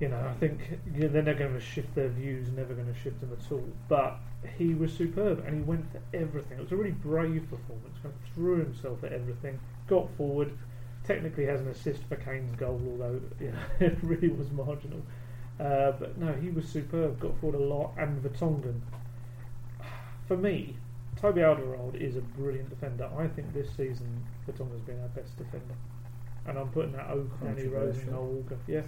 you 0.00 0.08
know, 0.08 0.18
I 0.18 0.34
think 0.34 0.78
they're 0.86 1.22
never 1.22 1.38
going 1.38 1.54
to 1.54 1.60
shift 1.60 1.94
their 1.94 2.08
views, 2.08 2.48
never 2.50 2.74
going 2.74 2.92
to 2.92 3.00
shift 3.00 3.20
them 3.20 3.36
at 3.38 3.52
all. 3.52 3.68
But 3.88 4.18
he 4.58 4.74
was 4.74 4.92
superb 4.92 5.44
and 5.46 5.56
he 5.56 5.62
went 5.62 5.90
for 5.92 6.00
everything. 6.14 6.58
It 6.58 6.62
was 6.62 6.72
a 6.72 6.76
really 6.76 6.90
brave 6.90 7.48
performance. 7.48 7.96
Kind 8.02 8.14
of 8.14 8.34
threw 8.34 8.58
himself 8.58 9.04
at 9.04 9.12
everything, 9.12 9.58
got 9.86 10.08
forward. 10.16 10.56
Technically 11.06 11.46
has 11.46 11.60
an 11.60 11.68
assist 11.68 12.02
for 12.08 12.16
Kane's 12.16 12.54
goal, 12.56 12.80
although 12.90 13.20
you 13.40 13.52
know, 13.52 13.58
it 13.80 13.98
really 14.02 14.28
was 14.28 14.50
marginal. 14.50 15.02
Uh, 15.58 15.92
but 15.92 16.18
no, 16.18 16.32
he 16.34 16.50
was 16.50 16.68
superb. 16.68 17.18
Got 17.18 17.38
forward 17.40 17.60
a 17.60 17.64
lot, 17.64 17.92
and 17.96 18.22
Vertonghen. 18.22 18.80
For 20.28 20.36
me, 20.36 20.76
Toby 21.20 21.40
Alderweireld 21.40 21.94
is 22.00 22.16
a 22.16 22.20
brilliant 22.20 22.68
defender. 22.68 23.08
I 23.16 23.26
think 23.28 23.54
this 23.54 23.68
season 23.70 24.24
Vertonghen's 24.46 24.82
been 24.82 25.00
our 25.00 25.08
best 25.08 25.36
defender, 25.38 25.74
and 26.46 26.58
I'm 26.58 26.68
putting 26.68 26.92
that 26.92 27.08
over 27.08 27.30
Danny 27.42 27.68
Rose 27.68 27.96
and. 27.98 28.10
Noel 28.10 28.26
Walker. 28.26 28.58
Yeah, 28.66 28.82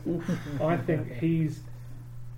I 0.66 0.76
think 0.76 1.12
he's 1.14 1.60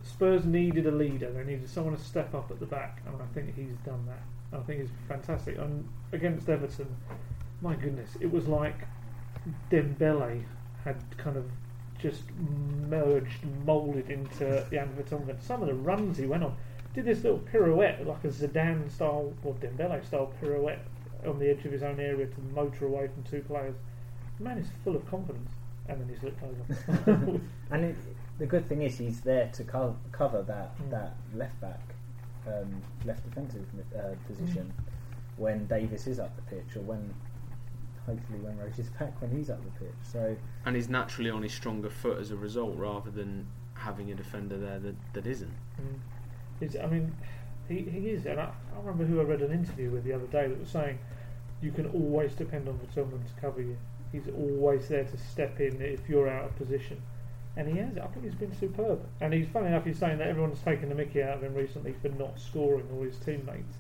Spurs 0.03 0.45
needed 0.45 0.87
a 0.87 0.91
leader. 0.91 1.31
They 1.33 1.45
needed 1.45 1.69
someone 1.69 1.97
to 1.97 2.03
step 2.03 2.35
up 2.35 2.51
at 2.51 2.61
the 2.61 2.67
back, 2.67 3.03
and 3.07 3.21
I 3.21 3.27
think 3.35 3.55
he's 3.55 3.77
done 3.85 4.07
that. 4.07 4.59
I 4.59 4.63
think 4.63 4.81
he's 4.81 4.91
fantastic. 5.09 5.59
And 5.59 5.89
against 6.13 6.49
Everton, 6.49 6.97
my 7.61 7.75
goodness, 7.75 8.17
it 8.21 8.31
was 8.31 8.47
like 8.47 8.87
Dembele 9.71 10.45
had 10.85 10.97
kind 11.19 11.37
of 11.37 11.45
just 11.99 12.23
merged, 12.89 13.45
moulded 13.67 14.09
into 14.11 14.67
Jan 14.71 14.89
Vertonghen. 14.99 15.41
Some 15.43 15.63
of 15.63 15.69
the 15.69 15.75
runs 15.75 16.17
he 16.19 16.27
went 16.27 16.43
on 16.45 16.57
did 16.95 17.05
this 17.05 17.23
little 17.23 17.39
pirouette, 17.39 18.05
like 18.07 18.25
a 18.25 18.29
Zidane 18.29 18.91
style 18.91 19.33
or 19.45 19.55
Dembele 19.55 20.05
style 20.05 20.33
pirouette 20.41 20.81
on 21.27 21.39
the 21.39 21.49
edge 21.51 21.65
of 21.65 21.71
his 21.73 21.83
own 21.83 22.01
area 22.01 22.27
to 22.27 22.41
motor 22.55 22.87
away 22.87 23.09
from 23.09 23.23
two 23.25 23.43
players. 23.43 23.75
The 24.39 24.45
man 24.45 24.59
is 24.59 24.67
full 24.83 24.97
of 24.97 25.09
confidence, 25.09 25.51
and 25.89 26.01
then 26.01 26.09
he 26.09 26.17
slipped 26.17 26.43
over. 26.43 27.41
And 27.71 27.85
it, 27.85 27.97
the 28.39 28.47
good 28.47 28.67
thing 28.69 28.83
is 28.83 28.99
he's 28.99 29.21
there 29.21 29.49
to 29.53 29.63
co- 29.65 29.97
cover 30.11 30.43
that 30.43 30.77
Mm. 30.79 30.91
that 30.91 31.15
left 31.35 31.61
back, 31.61 31.81
um, 32.49 32.83
left 33.05 33.23
defensive 33.29 33.65
uh, 33.95 34.15
position 34.27 34.73
when 35.37 35.67
Davies 35.67 36.07
is 36.09 36.19
up 36.19 36.35
the 36.37 36.43
pitch, 36.43 36.75
or 36.77 36.81
when 36.81 37.15
hopefully 38.07 38.39
when 38.41 38.59
Rose 38.59 38.79
is 38.79 38.91
back 38.91 39.21
when 39.21 39.31
he's 39.31 39.51
up 39.51 39.63
the 39.65 39.85
pitch. 39.85 39.95
So 40.03 40.37
and 40.65 40.77
he's 40.77 40.89
naturally 40.89 41.31
on 41.31 41.43
his 41.43 41.53
stronger 41.53 41.91
foot 41.91 42.19
as 42.19 42.31
a 42.31 42.37
result, 42.37 42.77
rather 42.77 43.11
than 43.11 43.47
having 43.75 44.11
a 44.11 44.15
defender 44.15 44.59
there 44.59 44.79
that, 44.79 44.95
that 45.15 45.27
isn't. 45.27 45.55
Mm. 45.81 45.99
It's, 46.61 46.77
I 46.77 46.87
mean, 46.87 47.15
he, 47.69 47.81
he 47.83 48.11
is, 48.11 48.27
and 48.27 48.39
I, 48.39 48.51
I 48.75 48.79
remember 48.79 49.05
who 49.05 49.21
I 49.21 49.25
read 49.25 49.41
an 49.41 49.53
interview 49.53 49.91
with 49.91 50.05
the 50.05 50.13
other 50.13 50.27
day 50.27 50.49
that 50.49 50.59
was 50.59 50.69
saying 50.69 50.99
you 51.63 51.71
can 51.71 51.87
always 51.91 52.33
depend 52.35 52.69
on 52.69 52.79
Vertonghen 52.79 53.25
to 53.27 53.41
cover 53.41 53.63
you. 53.63 53.77
He's 54.13 54.29
always 54.29 54.89
there 54.89 55.05
to 55.05 55.17
step 55.17 55.61
in 55.61 55.81
if 55.81 56.09
you're 56.09 56.29
out 56.29 56.47
of 56.47 56.57
position, 56.57 57.01
and 57.57 57.69
he 57.69 57.79
has. 57.79 57.97
I 57.97 58.07
think 58.09 58.25
he's 58.25 58.35
been 58.35 58.55
superb. 58.59 59.07
And 59.21 59.33
he's 59.33 59.49
funny 59.49 59.69
enough. 59.69 59.85
He's 59.85 59.99
saying 59.99 60.19
that 60.19 60.27
everyone's 60.27 60.61
taken 60.61 60.89
the 60.89 60.95
Mickey 60.95 61.23
out 61.23 61.37
of 61.37 61.45
him 61.45 61.55
recently 61.55 61.95
for 62.03 62.09
not 62.09 62.39
scoring 62.39 62.89
all 62.93 63.03
his 63.03 63.17
teammates. 63.19 63.77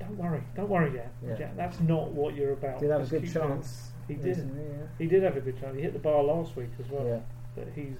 Don't 0.00 0.16
worry, 0.18 0.42
don't 0.56 0.68
worry, 0.68 0.92
Jack. 0.92 1.12
Yeah. 1.26 1.34
Jack 1.36 1.56
that's 1.56 1.80
not 1.80 2.10
what 2.10 2.34
you're 2.34 2.52
about. 2.52 2.80
did 2.80 2.90
have 2.90 3.02
a 3.02 3.06
good 3.06 3.32
chance. 3.32 3.90
He 4.08 4.14
did. 4.14 4.36
yeah. 4.38 4.86
He 4.98 5.06
did 5.06 5.22
have 5.22 5.36
a 5.36 5.40
good 5.40 5.58
chance. 5.60 5.74
He 5.76 5.82
hit 5.82 5.92
the 5.92 5.98
bar 5.98 6.22
last 6.22 6.56
week 6.56 6.68
as 6.78 6.90
well 6.90 7.06
Yeah. 7.06 7.20
but 7.56 7.68
he's 7.74 7.98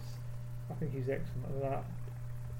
I 0.70 0.74
think 0.74 0.92
he's 0.92 1.08
excellent 1.08 1.46
at 1.56 1.62
that. 1.62 1.84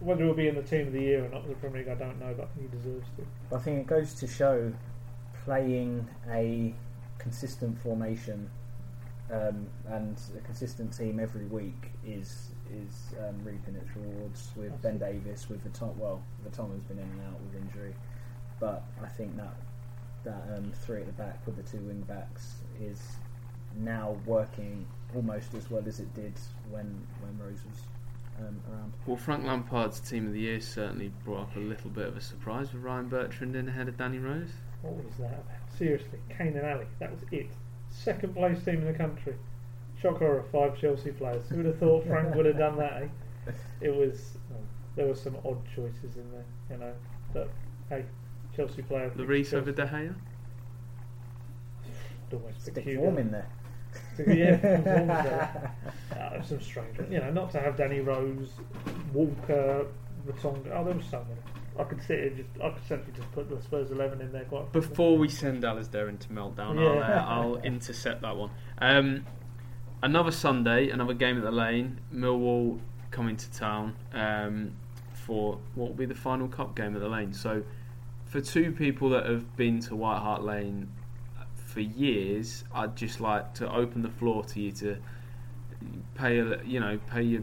Whether 0.01 0.25
he'll 0.25 0.35
be 0.35 0.49
in 0.49 0.55
the 0.55 0.62
team 0.62 0.87
of 0.88 0.92
the 0.92 1.01
year 1.01 1.25
or 1.25 1.29
not 1.29 1.44
in 1.44 1.49
the 1.51 1.55
Premier 1.57 1.79
League, 1.81 1.88
I 1.88 1.94
don't 1.94 2.18
know, 2.20 2.35
but 2.37 2.49
he 2.61 2.66
deserves 2.68 3.07
to. 3.16 3.57
I 3.57 3.61
think 3.61 3.81
it 3.81 3.87
goes 3.87 4.14
to 4.14 4.27
show 4.27 4.73
playing 5.44 6.07
a 6.31 6.75
consistent 7.18 7.79
formation 7.79 8.51
um, 9.31 9.66
and 9.88 10.20
a 10.37 10.40
consistent 10.40 10.97
team 10.97 11.18
every 11.18 11.47
week 11.47 11.90
is 12.07 12.51
is 12.70 13.14
um, 13.20 13.38
reaping 13.44 13.75
its 13.77 13.88
rewards 13.94 14.51
with 14.57 14.81
Ben 14.83 14.99
Davies, 14.99 15.49
with 15.49 15.62
the 15.62 15.70
top. 15.70 15.97
Well, 15.97 16.23
the 16.44 16.51
Tom 16.51 16.73
has 16.73 16.83
been 16.83 16.99
in 16.99 17.05
and 17.05 17.20
out 17.23 17.40
with 17.40 17.62
injury, 17.62 17.94
but 18.64 18.83
I 19.03 19.09
think 19.09 19.37
that 19.37 19.55
that 20.24 20.57
um, 20.57 20.72
three 20.87 21.00
at 21.00 21.07
the 21.07 21.12
back 21.12 21.38
with 21.44 21.57
the 21.57 21.62
two 21.62 21.85
wing 21.85 22.00
backs 22.09 22.55
is 22.81 22.98
now 23.77 24.16
working 24.24 24.87
almost 25.14 25.53
as 25.53 25.70
well 25.70 25.83
as 25.87 26.00
it 26.00 26.14
did 26.14 26.33
when 26.70 27.07
when 27.20 27.38
Rose 27.38 27.61
was 27.68 27.83
um, 28.40 28.59
around. 28.72 28.94
Well, 29.07 29.18
Frank 29.18 29.44
Lampard's 29.44 30.00
team 30.00 30.27
of 30.27 30.33
the 30.33 30.40
year 30.40 30.61
certainly 30.61 31.12
brought 31.24 31.42
up 31.42 31.57
a 31.57 31.61
little 31.61 31.90
bit 31.90 32.07
of 32.07 32.16
a 32.16 32.22
surprise 32.22 32.72
with 32.72 32.83
Ryan 32.83 33.09
Bertrand 33.09 33.55
in 33.55 33.68
ahead 33.68 33.87
of 33.87 33.98
Danny 33.98 34.18
Rose. 34.18 34.48
What 34.81 34.94
was 34.94 35.14
that 35.18 35.27
about? 35.27 35.44
Seriously, 35.77 36.18
Kane 36.31 36.57
and 36.57 36.64
Alli, 36.64 36.87
that 37.00 37.11
was 37.11 37.20
it. 37.33 37.50
Second 37.90 38.35
place 38.35 38.64
team 38.64 38.77
in 38.77 38.87
the 38.87 38.94
country. 38.94 39.35
Shock 40.00 40.20
horror, 40.20 40.44
five 40.50 40.81
Chelsea 40.81 41.12
players. 41.12 41.46
Who 41.50 41.57
would 41.59 41.66
have 41.66 41.79
thought 41.79 42.07
Frank 42.07 42.35
would 42.35 42.46
have 42.46 42.59
done 42.59 42.79
that, 42.79 43.03
eh? 43.03 43.53
It 43.83 43.94
was, 43.94 44.38
well, 44.50 44.61
there 44.96 45.07
were 45.07 45.14
some 45.14 45.37
odd 45.44 45.61
choices 45.77 46.16
in 46.16 46.33
there, 46.33 46.44
you 46.70 46.79
know. 46.79 46.92
But 47.33 47.50
hey, 47.90 48.05
Chelsea 48.57 48.83
player. 48.83 49.11
Lloris 49.17 49.51
Chelsea- 49.51 49.57
over 49.57 49.73
De 49.73 49.87
Gea. 49.87 50.14
I'd 52.29 52.35
almost 52.35 52.64
pick 52.64 52.73
Stick 52.75 52.85
Hugo. 52.85 53.03
form 53.03 53.19
in 53.19 53.31
there. 53.31 53.49
yeah, 54.27 54.57
there. 54.57 55.73
Uh, 56.14 56.40
some 56.43 56.61
strange, 56.61 56.97
you 57.11 57.19
know, 57.19 57.31
not 57.31 57.51
to 57.51 57.59
have 57.61 57.77
Danny 57.77 58.01
Rose, 58.01 58.51
Walker, 59.12 59.87
Vertonghen. 60.27 60.71
Oh, 60.73 60.85
there 60.85 60.95
was 60.95 61.05
so 61.11 61.25
many. 61.29 61.40
I 61.79 61.83
could 61.85 62.01
sit 62.03 62.19
here 62.21 62.31
just, 62.31 62.49
I 62.62 62.71
could 62.71 62.87
simply 62.87 63.12
just 63.17 63.31
put 63.33 63.49
the 63.51 63.61
Spurs 63.62 63.90
eleven 63.90 64.21
in 64.21 64.31
there 64.33 64.45
quite. 64.45 64.71
quickly. 64.71 64.81
Before 64.88 65.19
we 65.19 65.29
send 65.29 65.64
Alasdair 65.64 66.09
into 66.09 66.29
meltdown, 66.29 66.79
I'll, 66.79 66.99
uh, 67.03 67.25
I'll 67.27 67.57
intercept 67.62 68.23
that 68.23 68.37
one. 68.37 68.51
Um, 68.79 69.27
another 70.03 70.31
Sunday, 70.31 70.88
another 70.90 71.14
game 71.14 71.37
at 71.37 71.43
the 71.43 71.51
Lane. 71.51 72.01
Millwall 72.14 72.79
coming 73.11 73.37
to 73.37 73.51
town 73.53 73.97
um, 74.12 74.73
for 75.14 75.59
what 75.75 75.88
will 75.88 75.97
be 75.97 76.07
the 76.07 76.14
final 76.14 76.47
cup 76.47 76.77
game 76.77 76.95
at 76.95 77.01
the 77.01 77.09
Lane. 77.09 77.33
So, 77.33 77.64
for 78.35 78.40
two 78.40 78.73
people 78.73 79.11
that 79.11 79.27
have 79.27 79.57
been 79.57 79.79
to 79.79 79.94
White 79.94 80.18
Hart 80.18 80.42
Lane 80.42 80.88
for 81.55 81.79
years, 81.79 82.64
I'd 82.75 82.97
just 82.97 83.20
like 83.20 83.55
to 83.55 83.73
open 83.73 84.03
the 84.03 84.11
floor 84.11 84.42
to 84.47 84.61
you 84.61 84.73
to 84.73 84.97
pay, 86.16 86.38
you 86.66 86.81
know, 86.81 86.99
pay 87.12 87.23
your 87.23 87.42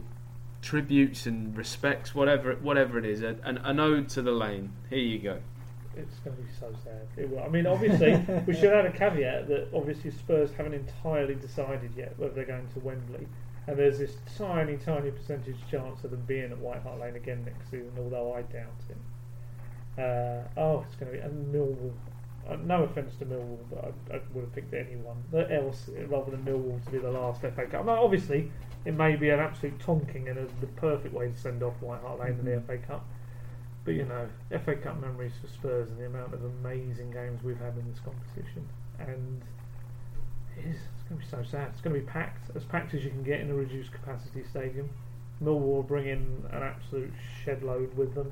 tributes 0.61 1.27
and 1.27 1.55
respects, 1.55 2.13
whatever, 2.13 2.55
whatever 2.55 2.99
it 2.99 3.05
is, 3.05 3.21
an, 3.21 3.39
an 3.63 3.79
ode 3.79 4.09
to 4.09 4.21
the 4.21 4.33
Lane. 4.33 4.73
Here 4.89 4.99
you 4.99 5.19
go. 5.19 5.39
it's 5.95 6.19
going 6.25 6.35
to 6.35 6.43
be 6.43 6.49
so 6.59 6.75
sad. 6.83 7.41
I 7.41 7.47
mean, 7.47 7.67
obviously, 7.67 8.21
we 8.45 8.53
should 8.53 8.73
add 8.73 8.85
a 8.85 8.91
caveat 8.91 9.47
that 9.47 9.69
obviously 9.73 10.11
Spurs 10.11 10.51
haven't 10.57 10.73
entirely 10.73 11.35
decided 11.35 11.91
yet 11.95 12.19
whether 12.19 12.33
they're 12.33 12.43
going 12.43 12.67
to 12.67 12.79
Wembley, 12.81 13.29
and 13.67 13.79
there's 13.79 13.99
this 13.99 14.17
tiny, 14.37 14.75
tiny 14.75 15.11
percentage 15.11 15.55
chance 15.69 16.03
of 16.03 16.11
them 16.11 16.23
being 16.27 16.51
at 16.51 16.57
White 16.57 16.83
Hart 16.83 16.99
Lane 16.99 17.15
again 17.15 17.45
next 17.45 17.71
season, 17.71 17.93
although 17.97 18.33
I 18.33 18.41
doubt 18.41 18.81
it. 18.89 18.97
Uh, 19.97 20.41
oh, 20.57 20.83
it's 20.87 20.95
going 20.95 21.11
to 21.11 21.17
be 21.17 21.23
and 21.23 21.53
Millwall. 21.53 21.91
Uh, 22.49 22.55
no 22.65 22.83
offence 22.83 23.13
to 23.19 23.25
Millwall, 23.25 23.59
but 23.69 23.93
I, 24.11 24.15
I 24.15 24.21
would 24.33 24.41
have 24.45 24.55
picked 24.55 24.73
anyone 24.73 25.23
else 25.51 25.89
rather 26.07 26.31
than 26.31 26.43
Millwall 26.43 26.83
to 26.85 26.91
be 26.91 26.97
the 26.97 27.11
last 27.11 27.41
FA 27.41 27.65
Cup. 27.69 27.85
Now, 27.85 28.03
obviously, 28.03 28.51
it 28.85 28.93
may 28.95 29.15
be 29.15 29.29
an 29.29 29.39
absolute 29.39 29.77
tonking 29.79 30.27
and 30.29 30.39
a, 30.39 30.47
the 30.59 30.67
perfect 30.75 31.13
way 31.13 31.27
to 31.29 31.37
send 31.37 31.61
off 31.61 31.73
White 31.81 32.01
Hart 32.01 32.19
Lane 32.19 32.39
in 32.39 32.45
the 32.45 32.51
Mhm. 32.51 32.65
FA 32.65 32.77
Cup. 32.79 33.05
But 33.83 33.95
you 33.95 34.05
know, 34.05 34.27
FA 34.63 34.75
Cup 34.75 34.99
memories 35.01 35.33
for 35.41 35.47
Spurs 35.47 35.89
and 35.89 35.99
the 35.99 36.05
amount 36.05 36.33
of 36.33 36.43
amazing 36.43 37.11
games 37.11 37.43
we've 37.43 37.59
had 37.59 37.73
in 37.77 37.89
this 37.89 37.99
competition, 37.99 38.67
and 38.99 39.41
it 40.57 40.65
is 40.65 40.75
it's 40.75 41.03
going 41.09 41.19
to 41.19 41.25
be 41.25 41.29
so 41.29 41.43
sad. 41.43 41.69
It's 41.73 41.81
going 41.81 41.95
to 41.95 41.99
be 41.99 42.05
packed, 42.05 42.55
as 42.55 42.63
packed 42.63 42.93
as 42.93 43.03
you 43.03 43.09
can 43.09 43.23
get 43.23 43.39
in 43.41 43.49
a 43.49 43.53
reduced 43.55 43.91
capacity 43.91 44.43
stadium. 44.49 44.89
Millwall 45.43 45.75
will 45.75 45.83
bring 45.83 46.07
in 46.07 46.45
an 46.51 46.61
absolute 46.63 47.11
shed 47.43 47.63
load 47.63 47.95
with 47.97 48.13
them. 48.13 48.31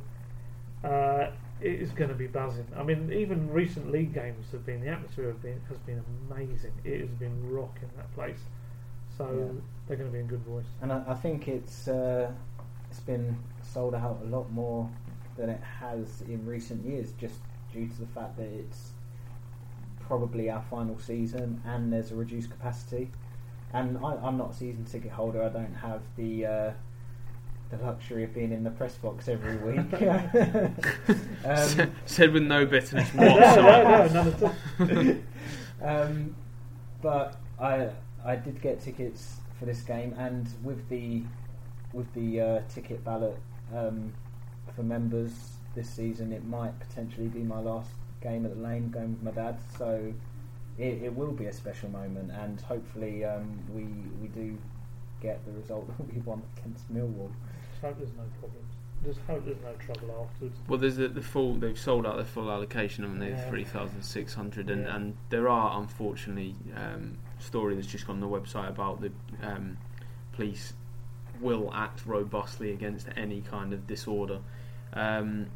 Uh, 0.84 1.32
it 1.62 1.82
is 1.82 1.92
going 1.92 2.10
to 2.10 2.16
be 2.16 2.28
buzzing. 2.28 2.68
I 2.76 2.84
mean, 2.84 3.12
even 3.12 3.50
recent 3.52 3.92
league 3.92 4.14
games 4.14 4.52
have 4.52 4.66
been 4.66 4.82
the 4.82 4.88
atmosphere 4.90 5.28
have 5.28 5.42
been 5.42 5.62
has 5.68 5.78
been 5.80 6.04
amazing. 6.30 6.74
It 6.84 7.02
has 7.02 7.10
been 7.10 7.52
rocking 7.52 7.90
that 7.98 8.14
place. 8.14 8.40
So 9.18 9.26
Yeah. 9.28 9.62
they're 9.88 9.98
going 9.98 10.10
to 10.10 10.14
be 10.14 10.20
in 10.20 10.28
good 10.28 10.44
voice. 10.44 10.68
And 10.82 10.92
I, 10.94 11.04
I 11.08 11.14
think 11.16 11.48
it's 11.48 11.88
uh, 11.88 12.32
it's 12.90 13.02
been 13.02 13.38
sold 13.62 13.94
out 13.96 14.20
a 14.24 14.26
lot 14.28 14.52
more 14.52 14.90
than 15.36 15.50
it 15.50 15.62
has 15.62 16.22
in 16.22 16.46
recent 16.46 16.86
years, 16.86 17.12
just 17.14 17.40
due 17.74 17.88
to 17.88 18.00
the 18.00 18.08
fact 18.08 18.38
that 18.38 18.48
it's 18.48 18.92
probably 20.00 20.50
our 20.50 20.62
final 20.70 20.98
season 20.98 21.62
and 21.66 21.94
there's 21.94 22.12
a 22.12 22.16
reduced 22.16 22.50
capacity. 22.50 23.12
And 23.74 23.98
I, 24.00 24.16
I'm 24.16 24.38
not 24.38 24.52
a 24.52 24.54
season 24.54 24.86
ticket 24.86 25.12
holder. 25.12 25.44
I 25.44 25.50
don't 25.50 25.74
have 25.76 26.02
the 26.16 26.46
uh, 26.46 26.72
the 27.70 27.78
luxury 27.78 28.24
of 28.24 28.34
being 28.34 28.52
in 28.52 28.64
the 28.64 28.72
press 28.72 28.96
box 28.96 29.28
every 29.28 29.58
week. 29.58 29.94
um, 31.46 31.92
Said 32.06 32.34
with 32.34 32.44
no 32.44 32.66
bitterness 32.66 33.14
no, 33.14 33.32
whatsoever. 33.36 34.14
no, 34.14 34.24
no, 34.24 34.94
none 34.94 35.08
at 35.08 35.18
all. 35.82 36.04
um, 36.04 36.36
but 37.02 37.40
I 37.60 37.90
I 38.26 38.36
did 38.36 38.62
get 38.62 38.82
tickets 38.82 39.38
for 39.58 39.66
this 39.66 39.82
game, 39.82 40.14
and 40.18 40.48
with 40.64 40.88
the 40.90 41.24
with 41.94 42.12
the 42.14 42.42
uh, 42.42 42.62
ticket 42.70 43.04
ballot 43.04 43.38
um, 43.76 44.14
for 44.76 44.84
members 44.84 45.32
this 45.76 45.90
season, 45.90 46.34
it 46.34 46.46
might 46.46 46.78
potentially 46.80 47.28
be 47.28 47.40
my 47.40 47.60
last 47.60 47.92
game 48.22 48.46
at 48.46 48.56
the 48.56 48.62
lane 48.62 48.90
going 48.90 49.12
with 49.12 49.24
my 49.24 49.32
dad. 49.32 49.60
So 49.78 50.14
it, 50.78 51.04
it 51.04 51.16
will 51.16 51.32
be 51.32 51.46
a 51.46 51.54
special 51.54 51.90
moment, 51.90 52.32
and 52.32 52.60
hopefully 52.62 53.26
um, 53.26 53.60
we 53.74 53.84
we 54.22 54.28
do 54.30 54.58
get 55.22 55.46
the 55.46 55.52
result 55.52 55.88
that 55.98 56.14
we 56.14 56.22
want 56.22 56.44
against 56.58 56.92
Millwall. 56.94 57.32
Hope 57.82 57.98
there's 57.98 58.10
no 58.18 58.24
problems. 58.40 58.66
Just 59.06 59.20
hope 59.28 59.46
there's 59.46 59.62
no 59.62 59.72
trouble 59.86 60.28
afterwards. 60.30 60.58
Well, 60.68 60.78
there's 60.78 60.98
the, 60.98 61.08
the 61.08 61.22
full. 61.22 61.54
They've 61.56 61.80
sold 61.80 62.06
out 62.06 62.18
their 62.18 62.26
full 62.26 62.52
allocation, 62.52 63.04
haven't 63.06 63.20
they? 63.20 63.30
Yeah. 63.30 63.50
Three 63.50 63.64
thousand 63.64 64.02
six 64.04 64.34
hundred, 64.34 64.70
and 64.70 64.84
Yeah. 64.84 64.96
and 64.96 65.18
there 65.30 65.48
are 65.48 65.80
unfortunately 65.80 66.56
um, 66.76 67.18
story 67.40 67.76
that's 67.76 67.88
just 67.88 68.06
gone 68.08 68.22
on 68.22 68.30
the 68.30 68.40
website 68.40 68.68
about 68.70 69.00
the 69.02 69.12
um, 69.42 69.78
police 70.34 70.74
will 71.40 71.72
act 71.74 72.06
robustly 72.06 72.74
against 72.74 73.08
any 73.16 73.40
kind 73.40 73.72
of 73.72 73.88
disorder. 73.88 74.40
Um, 74.92 75.48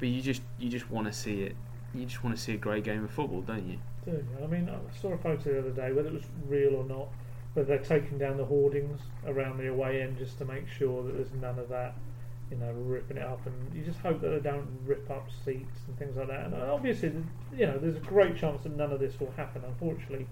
but 0.00 0.08
you 0.08 0.20
just 0.20 0.42
you 0.58 0.68
just 0.68 0.90
want 0.90 1.06
to 1.06 1.12
see 1.12 1.42
it. 1.42 1.54
You 1.94 2.06
just 2.06 2.24
want 2.24 2.34
to 2.36 2.42
see 2.42 2.54
a 2.54 2.58
great 2.58 2.82
game 2.82 3.04
of 3.04 3.10
football, 3.12 3.42
don't 3.42 3.66
you? 3.68 3.78
Do 4.04 4.10
you? 4.12 4.26
I 4.42 4.46
mean, 4.48 4.68
I 4.68 5.00
saw 5.00 5.12
a 5.12 5.18
photo 5.18 5.52
the 5.52 5.58
other 5.60 5.70
day, 5.70 5.92
whether 5.92 6.08
it 6.08 6.14
was 6.14 6.24
real 6.48 6.74
or 6.74 6.84
not, 6.84 7.08
whether 7.54 7.68
they're 7.68 7.78
taking 8.00 8.18
down 8.18 8.36
the 8.36 8.44
hoardings 8.44 9.00
around 9.26 9.58
the 9.58 9.68
away 9.68 10.02
end 10.02 10.18
just 10.18 10.38
to 10.38 10.44
make 10.44 10.68
sure 10.68 11.02
that 11.02 11.16
there's 11.16 11.32
none 11.40 11.58
of 11.58 11.68
that, 11.68 11.94
you 12.50 12.56
know, 12.56 12.70
ripping 12.72 13.16
it 13.16 13.22
up. 13.22 13.44
And 13.46 13.74
you 13.74 13.82
just 13.82 13.98
hope 13.98 14.20
that 14.20 14.28
they 14.28 14.40
don't 14.40 14.68
rip 14.84 15.10
up 15.10 15.28
seats 15.44 15.80
and 15.86 15.98
things 15.98 16.16
like 16.16 16.28
that. 16.28 16.46
And 16.46 16.54
obviously, 16.54 17.12
you 17.56 17.66
know, 17.66 17.78
there's 17.78 17.96
a 17.96 18.00
great 18.00 18.36
chance 18.36 18.62
that 18.62 18.76
none 18.76 18.92
of 18.92 19.00
this 19.00 19.18
will 19.18 19.32
happen. 19.36 19.62
Unfortunately, 19.66 20.26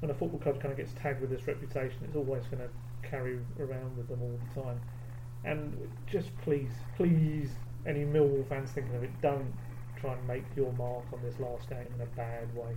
when 0.00 0.10
a 0.10 0.14
football 0.14 0.40
club 0.40 0.60
kind 0.60 0.72
of 0.72 0.76
gets 0.76 0.92
tagged 1.00 1.20
with 1.20 1.30
this 1.30 1.46
reputation, 1.46 1.98
it's 2.04 2.16
always 2.16 2.44
going 2.46 2.62
to 2.62 3.08
carry 3.08 3.38
around 3.60 3.96
with 3.96 4.08
them 4.08 4.20
all 4.22 4.38
the 4.54 4.62
time. 4.62 4.80
And 5.44 5.76
just 6.10 6.36
please, 6.42 6.72
please, 6.96 7.50
any 7.86 8.04
Millwall 8.04 8.48
fans 8.48 8.70
thinking 8.72 8.94
of 8.96 9.04
it, 9.04 9.10
don't 9.22 9.52
try 10.00 10.14
and 10.14 10.26
make 10.26 10.44
your 10.56 10.72
mark 10.72 11.04
on 11.12 11.22
this 11.22 11.38
last 11.38 11.68
game 11.68 11.86
in 11.94 12.00
a 12.00 12.06
bad 12.16 12.54
way. 12.56 12.76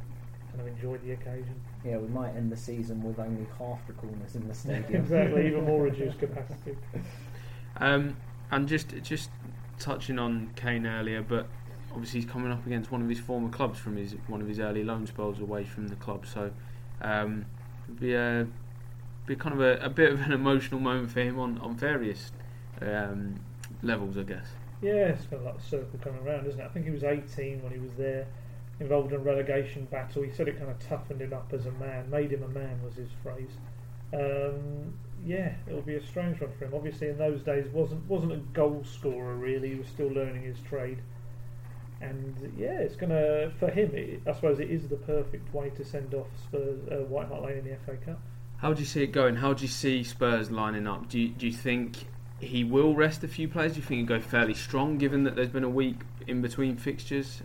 Kind 0.57 0.69
of 0.69 0.75
enjoy 0.75 0.97
the 0.97 1.11
occasion. 1.11 1.55
Yeah, 1.85 1.97
we 1.97 2.07
might 2.07 2.35
end 2.35 2.51
the 2.51 2.57
season 2.57 3.03
with 3.03 3.19
only 3.19 3.45
half 3.59 3.85
the 3.85 3.93
corners 3.93 4.35
in 4.35 4.47
the 4.47 4.53
stadium. 4.55 5.03
exactly, 5.03 5.47
even 5.47 5.65
more 5.65 5.83
reduced 5.83 6.17
capacity. 6.19 6.75
Um, 7.77 8.17
and 8.49 8.67
just 8.67 8.93
just 9.03 9.29
touching 9.77 10.17
on 10.17 10.51
Kane 10.55 10.87
earlier, 10.87 11.21
but 11.21 11.47
obviously 11.91 12.21
he's 12.21 12.29
coming 12.29 12.51
up 12.51 12.65
against 12.65 12.91
one 12.91 13.01
of 13.01 13.09
his 13.09 13.19
former 13.19 13.49
clubs 13.49 13.77
from 13.77 13.97
his 13.97 14.15
one 14.27 14.41
of 14.41 14.47
his 14.47 14.59
early 14.59 14.83
loan 14.83 15.05
spells 15.05 15.39
away 15.39 15.63
from 15.63 15.89
the 15.89 15.95
club. 15.95 16.25
So 16.25 16.51
um, 17.01 17.45
it'd 17.85 17.99
be 17.99 18.13
a 18.15 18.47
be 19.27 19.35
kind 19.35 19.53
of 19.53 19.61
a, 19.61 19.85
a 19.85 19.89
bit 19.89 20.11
of 20.11 20.21
an 20.21 20.31
emotional 20.31 20.79
moment 20.79 21.11
for 21.11 21.19
him 21.19 21.37
on 21.37 21.59
on 21.59 21.75
various 21.75 22.31
um, 22.81 23.39
levels, 23.83 24.17
I 24.17 24.23
guess. 24.23 24.47
Yeah, 24.81 25.09
it's 25.09 25.25
kind 25.25 25.41
of 25.41 25.45
like 25.45 25.57
a 25.57 25.61
circle 25.61 25.99
coming 26.01 26.25
around, 26.25 26.47
isn't 26.47 26.59
it? 26.59 26.63
I 26.63 26.69
think 26.69 26.85
he 26.85 26.91
was 26.91 27.03
18 27.03 27.61
when 27.63 27.71
he 27.71 27.79
was 27.79 27.91
there, 27.97 28.27
involved 28.79 29.11
in 29.11 29.19
a 29.19 29.23
relegation 29.23 29.85
battle. 29.85 30.21
He 30.23 30.31
said 30.31 30.47
it 30.47 30.57
kind 30.57 30.69
of 30.69 30.79
toughened 30.79 31.21
him 31.21 31.33
up 31.33 31.51
as 31.53 31.65
a 31.65 31.71
man, 31.71 32.09
made 32.09 32.31
him 32.31 32.43
a 32.43 32.47
man, 32.47 32.81
was 32.83 32.95
his 32.95 33.09
phrase. 33.23 33.51
Um, 34.13 34.93
yeah, 35.25 35.55
it'll 35.67 35.81
be 35.81 35.95
a 35.95 36.05
strange 36.05 36.39
one 36.39 36.51
for 36.57 36.65
him. 36.65 36.73
Obviously, 36.73 37.09
in 37.09 37.17
those 37.17 37.41
days, 37.41 37.67
wasn't 37.69 38.07
wasn't 38.07 38.33
a 38.33 38.37
goal 38.37 38.83
scorer 38.85 39.35
really. 39.35 39.69
He 39.69 39.75
was 39.75 39.87
still 39.87 40.07
learning 40.07 40.43
his 40.43 40.57
trade, 40.69 40.99
and 42.01 42.53
yeah, 42.57 42.79
it's 42.79 42.95
gonna 42.95 43.51
for 43.59 43.69
him. 43.69 43.91
It, 43.93 44.21
I 44.27 44.33
suppose 44.33 44.59
it 44.59 44.69
is 44.69 44.87
the 44.87 44.95
perfect 44.95 45.53
way 45.53 45.71
to 45.71 45.83
send 45.83 46.13
off 46.13 46.27
Spurs 46.43 46.79
uh, 46.91 47.03
White 47.05 47.27
Hart 47.27 47.43
Lane 47.43 47.57
in 47.57 47.63
the 47.65 47.75
FA 47.85 47.97
Cup. 47.97 48.19
How 48.57 48.73
do 48.73 48.79
you 48.79 48.85
see 48.85 49.03
it 49.03 49.11
going? 49.11 49.35
How 49.35 49.53
do 49.53 49.63
you 49.63 49.67
see 49.67 50.03
Spurs 50.03 50.49
lining 50.49 50.87
up? 50.87 51.09
Do 51.09 51.19
you, 51.19 51.29
do 51.29 51.45
you 51.45 51.53
think 51.53 52.07
he 52.39 52.63
will 52.63 52.95
rest 52.95 53.23
a 53.23 53.27
few 53.27 53.47
players? 53.47 53.73
Do 53.73 53.79
you 53.79 53.85
think 53.85 54.09
he'll 54.09 54.19
go 54.19 54.23
fairly 54.23 54.55
strong, 54.55 54.97
given 54.97 55.23
that 55.25 55.35
there's 55.35 55.49
been 55.49 55.63
a 55.63 55.69
week 55.69 55.97
in 56.25 56.41
between 56.41 56.75
fixtures? 56.75 57.41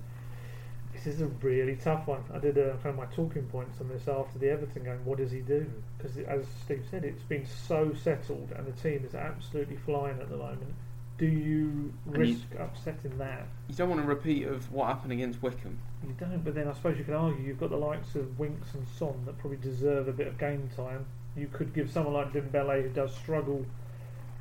This 1.05 1.15
is 1.15 1.21
a 1.21 1.27
really 1.27 1.75
tough 1.77 2.07
one. 2.07 2.23
I 2.33 2.39
did 2.39 2.57
uh, 2.59 2.75
kind 2.83 2.91
of 2.91 2.97
my 2.97 3.07
talking 3.07 3.43
points 3.45 3.81
on 3.81 3.89
this 3.89 4.07
after 4.07 4.39
the 4.39 4.51
Everton 4.51 4.85
game. 4.85 5.01
What 5.05 5.19
does 5.19 5.33
he 5.33 5.41
do? 5.41 5.67
Because 5.99 6.17
as 6.19 6.45
Steve 6.65 6.85
said, 6.91 7.05
it's 7.05 7.23
been 7.25 7.45
so 7.47 7.93
settled, 7.95 8.53
and 8.57 8.67
the 8.67 8.73
team 8.81 9.05
is 9.05 9.15
absolutely 9.15 9.77
flying 9.79 10.21
at 10.21 10.29
the 10.31 10.37
moment. 10.37 10.75
Do 11.19 11.27
you 11.27 11.93
And 12.07 12.15
you- 12.15 12.35
risk 12.35 12.47
upsetting 12.59 13.19
that? 13.19 13.47
You 13.69 13.75
don't 13.75 13.89
want 13.89 14.01
a 14.01 14.05
repeat 14.05 14.47
of 14.47 14.71
what 14.73 14.87
happened 14.87 15.13
against 15.13 15.43
Wycombe. 15.43 15.79
You 16.07 16.15
don't, 16.19 16.45
but 16.45 16.55
then 16.55 16.69
I 16.69 16.73
suppose 16.73 16.97
you 16.99 17.05
can 17.05 17.15
argue 17.15 17.45
you've 17.45 17.61
got 17.61 17.71
the 17.71 17.77
likes 17.77 18.15
of 18.15 18.39
Winks 18.39 18.73
and 18.75 18.87
Son 18.89 19.25
that 19.27 19.39
probably 19.39 19.59
deserve 19.59 20.07
a 20.09 20.13
bit 20.13 20.29
of 20.29 20.39
game 20.39 20.69
time. 20.77 21.07
You 21.37 21.49
could 21.53 21.75
give 21.75 21.91
someone 21.91 22.15
like 22.15 22.33
Dembele, 22.33 22.83
who 22.83 22.89
does 22.91 23.15
struggle 23.17 23.67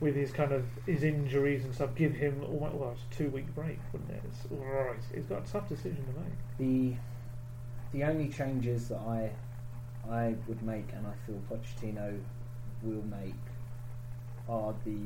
with 0.02 0.16
his 0.16 0.32
kind 0.32 0.52
of 0.52 0.66
his 0.86 1.04
injuries 1.04 1.64
and 1.64 1.74
stuff, 1.74 1.96
give 1.96 2.14
him 2.14 2.44
almost 2.44 2.74
well, 2.76 2.92
it's 2.92 3.02
a 3.10 3.18
two 3.18 3.30
week 3.30 3.54
break, 3.56 3.80
wouldn't 3.94 4.12
it? 4.12 4.22
It's, 4.28 4.52
right, 4.52 4.98
he's 5.16 5.26
got 5.26 5.48
a 5.48 5.52
tough 5.52 5.70
decision 5.70 6.04
to 6.06 6.20
make. 6.20 6.34
The 6.58 6.98
the 7.98 8.04
only 8.04 8.28
changes 8.28 8.90
that 8.90 8.98
I 9.00 9.32
I 10.10 10.36
would 10.48 10.62
make 10.64 10.90
and 10.94 11.06
I 11.08 11.14
feel 11.26 11.40
Pochettino 11.50 12.20
will 12.84 13.04
make 13.04 13.36
are 14.50 14.74
the 14.86 14.98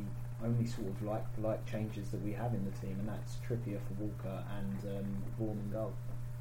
only 0.44 0.66
sort 0.66 0.88
of 0.88 1.02
like 1.04 1.26
like 1.42 1.66
changes 1.70 2.10
that 2.12 2.22
we 2.24 2.32
have 2.32 2.54
in 2.54 2.64
the 2.66 2.72
team, 2.80 2.96
and 3.00 3.10
that's 3.10 3.36
Trippier 3.48 3.80
for 3.88 4.04
Walker 4.04 4.44
and 4.58 4.98
um, 4.98 5.24
Vorm 5.40 5.52
and 5.60 5.74
goal. 5.74 5.94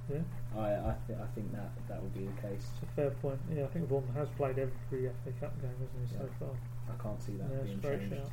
Yeah, 0.08 0.18
I 0.56 0.68
I, 0.90 0.94
th- 1.08 1.18
I 1.18 1.26
think 1.34 1.50
that 1.52 1.70
that 1.88 2.00
will 2.00 2.10
be 2.10 2.26
the 2.26 2.40
case. 2.40 2.66
it's 2.74 2.82
a 2.82 2.94
fair 2.94 3.10
point. 3.10 3.40
Yeah, 3.52 3.64
I 3.64 3.66
think 3.68 3.88
Vorm 3.88 4.04
has 4.14 4.28
played 4.36 4.58
every 4.58 5.08
FA 5.24 5.32
Cup 5.40 5.60
game, 5.60 5.70
hasn't 5.80 6.08
he, 6.08 6.16
so 6.16 6.28
far? 6.38 6.50
I 6.86 7.02
can't 7.02 7.20
see 7.22 7.32
that 7.32 7.48
Yeah, 7.50 7.62
being 7.62 7.80
changed. 7.80 8.14
shout. 8.14 8.30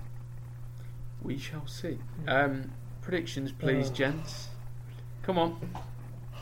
We 1.22 1.38
shall 1.38 1.68
see. 1.68 2.00
Um, 2.28 2.72
predictions, 3.02 3.52
please, 3.52 3.90
Uh. 3.90 3.94
gents. 3.94 4.50
Come 5.24 5.38
on, 5.38 5.60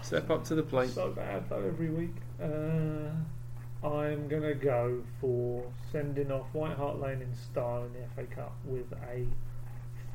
step 0.02 0.30
up 0.30 0.44
to 0.46 0.56
the 0.56 0.64
plate. 0.64 0.90
So 0.92 1.12
bad 1.12 1.50
though 1.50 1.64
every 1.64 1.90
week. 1.90 2.16
Uh, 2.42 3.12
I'm 3.86 4.28
gonna 4.30 4.54
go 4.56 5.04
for 5.20 5.64
sending 5.92 6.32
off 6.32 6.48
White 6.54 6.78
Hart 6.78 7.00
Lane 7.00 7.22
in 7.22 7.34
style 7.36 7.84
in 7.86 7.94
the 7.94 8.08
FA 8.16 8.26
Cup 8.34 8.56
with 8.66 8.92
a 8.94 9.26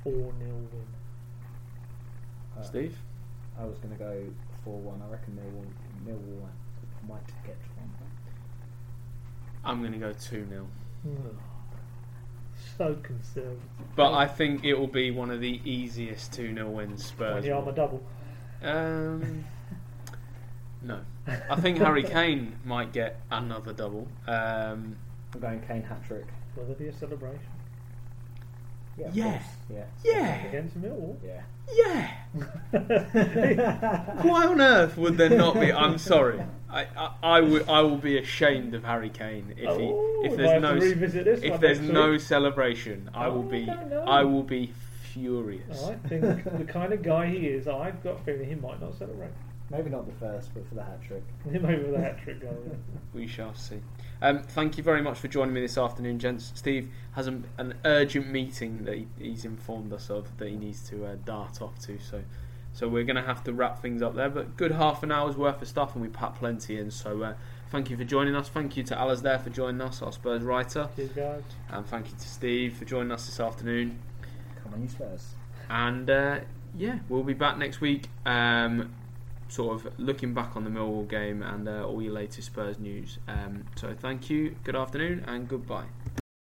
four 0.03 0.13
0 0.13 0.33
win. 0.39 0.87
Uh, 2.59 2.63
Steve, 2.63 2.97
I 3.59 3.65
was 3.65 3.79
going 3.79 3.93
to 3.93 3.99
go 3.99 4.27
four 4.65 4.79
one. 4.79 5.01
I 5.03 5.11
reckon 5.11 5.35
Millwall 5.35 5.67
Millwall 6.07 6.49
might 7.09 7.27
get 7.45 7.57
one. 7.77 7.91
I'm 9.65 9.81
going 9.81 9.93
to 9.93 9.99
go 9.99 10.13
two 10.13 10.47
0 10.49 10.67
so 12.77 12.97
conservative. 13.03 13.61
but 13.97 14.13
I 14.13 14.27
think 14.27 14.65
it 14.65 14.75
will 14.75 14.87
be 14.87 15.11
one 15.11 15.31
of 15.31 15.41
the 15.41 15.61
easiest 15.65 16.33
two 16.33 16.55
0 16.55 16.71
wins 16.71 17.05
Spurs. 17.05 17.45
Wanyama 17.45 17.75
double. 17.75 18.03
Um, 18.63 19.45
no, 20.83 21.01
I 21.27 21.61
think 21.61 21.79
Harry 21.79 22.03
Kane 22.03 22.59
might 22.65 22.93
get 22.93 23.21
another 23.31 23.73
double. 23.73 24.09
Um, 24.27 24.97
I'm 25.35 25.41
going 25.41 25.61
Kane 25.63 25.83
hat 25.83 26.05
trick. 26.07 26.27
Will 26.57 26.65
there 26.65 26.77
be 26.77 26.89
a 26.89 26.93
celebration 26.93 27.41
Yeah. 28.97 29.11
Yeah. 29.13 29.43
Yeah. 29.73 29.85
yeah, 30.05 30.45
against 30.47 30.81
Millwall? 30.81 31.17
Yeah. 31.25 31.43
yeah. 31.75 32.11
Why 34.23 34.47
on 34.47 34.61
earth 34.61 34.97
would 34.97 35.17
there 35.17 35.31
not 35.31 35.55
be? 35.59 35.73
I'm 35.73 35.99
sorry. 35.99 36.41
I, 36.71 36.87
I, 36.97 37.11
I, 37.23 37.41
will, 37.41 37.71
I 37.71 37.81
will 37.81 37.97
be 37.99 38.19
ashamed 38.19 38.75
of 38.75 38.85
Harry 38.85 39.09
Kane 39.11 39.53
if 39.57 39.59
he 39.59 39.67
Oh, 39.91 40.23
if 40.25 40.37
there's 40.37 40.61
no 40.61 40.75
to 40.75 40.81
revisit 40.81 41.25
this 41.25 41.41
if 41.43 41.61
there's 41.61 41.81
no 41.81 42.13
week. 42.13 42.21
celebration. 42.21 43.09
I 43.15 43.29
will 43.29 43.39
Oh, 43.41 43.43
be 43.43 43.69
I. 43.71 44.21
I 44.21 44.25
will 44.25 44.43
be 44.43 44.73
furious. 45.13 45.83
I 45.85 45.95
think 46.09 46.45
the 46.45 46.65
kind 46.65 46.93
of 46.93 47.03
guy 47.03 47.27
he 47.29 47.47
is, 47.47 47.69
I've 47.69 48.03
got 48.03 48.21
a 48.21 48.25
feeling 48.25 48.49
he 48.49 48.55
might 48.57 48.81
not 48.81 48.99
celebrate. 48.99 49.31
Maybe 49.77 49.91
not 49.91 50.07
the 50.07 50.13
first, 50.13 50.55
but 50.55 50.69
for 50.69 50.77
the 50.77 50.85
hat 50.85 51.03
trick. 51.03 51.25
Maybe 51.45 51.83
with 51.83 51.95
a 51.95 52.01
hat 52.01 52.23
trick 52.23 52.41
goal. 52.41 52.57
We 53.13 53.27
shall 53.27 53.55
see. 53.55 53.81
Um, 54.23 54.41
thank 54.43 54.79
you 54.79 54.85
very 54.85 55.03
much 55.03 55.19
for 55.19 55.27
joining 55.27 55.53
me 55.53 55.61
this 55.61 55.77
afternoon, 55.77 56.21
gents. 56.21 56.53
Steve 56.55 56.91
has 57.13 57.27
an, 57.27 57.45
an 57.59 57.75
urgent 57.85 58.29
meeting 58.29 58.85
that 58.85 58.95
he, 58.97 59.09
he's 59.19 59.45
informed 59.45 59.93
us 59.93 60.11
of 60.11 60.37
that 60.39 60.49
he 60.49 60.57
needs 60.57 60.89
to 60.91 61.05
uh, 61.07 61.17
dart 61.25 61.61
off 61.61 61.77
to. 61.81 61.99
So, 61.99 62.23
so 62.73 62.87
we're 62.89 63.03
going 63.03 63.17
to 63.17 63.23
have 63.23 63.43
to 63.45 63.53
wrap 63.53 63.83
things 63.83 64.01
up 64.01 64.15
there. 64.15 64.31
But 64.31 64.57
good 64.57 64.71
half 64.71 65.03
an 65.03 65.11
hour's 65.11 65.37
worth 65.37 65.61
of 65.61 65.67
stuff, 65.67 65.95
and 65.95 66.03
we 66.03 66.09
packed 66.09 66.39
plenty 66.39 66.79
in. 66.79 66.93
So, 66.93 67.23
uh, 67.25 67.35
thank 67.71 67.91
you 67.91 67.97
for 67.97 68.05
joining 68.05 68.37
us. 68.37 68.49
Thank 68.49 68.77
you 68.77 68.85
to 68.85 68.95
Alasdair 68.95 69.43
for 69.43 69.51
joining 69.51 69.81
us, 69.81 70.03
our 70.03 70.13
Spurs 70.13 70.43
writer, 70.43 70.89
Cheers, 70.95 71.11
guys. 71.11 71.43
and 71.71 71.85
thank 71.87 72.11
you 72.13 72.17
to 72.17 72.29
Steve 72.29 72.77
for 72.77 72.85
joining 72.85 73.11
us 73.11 73.27
this 73.27 73.41
afternoon. 73.41 73.99
Come 74.63 74.75
on, 74.75 74.83
you 74.83 74.89
Spurs. 74.89 75.35
And 75.69 76.09
uh, 76.09 76.41
yeah, 76.77 77.01
we'll 77.09 77.25
be 77.25 77.35
back 77.35 77.59
next 77.59 77.81
week. 77.81 78.09
Um, 78.25 78.95
sort 79.55 79.77
of 79.77 79.99
looking 79.99 80.35
back 80.35 80.57
on 80.57 80.65
the 80.65 80.71
Millwall 80.71 81.09
game 81.09 81.43
and 81.43 81.69
uh, 81.69 81.87
all 81.87 82.03
your 82.03 82.13
latest 82.13 82.47
Spurs 82.47 82.79
news. 82.79 83.19
Um, 83.29 83.65
so 83.77 83.95
thank 83.95 84.29
you, 84.29 84.57
good 84.65 84.77
afternoon, 84.77 85.25
and 85.29 85.49
goodbye. 85.49 85.87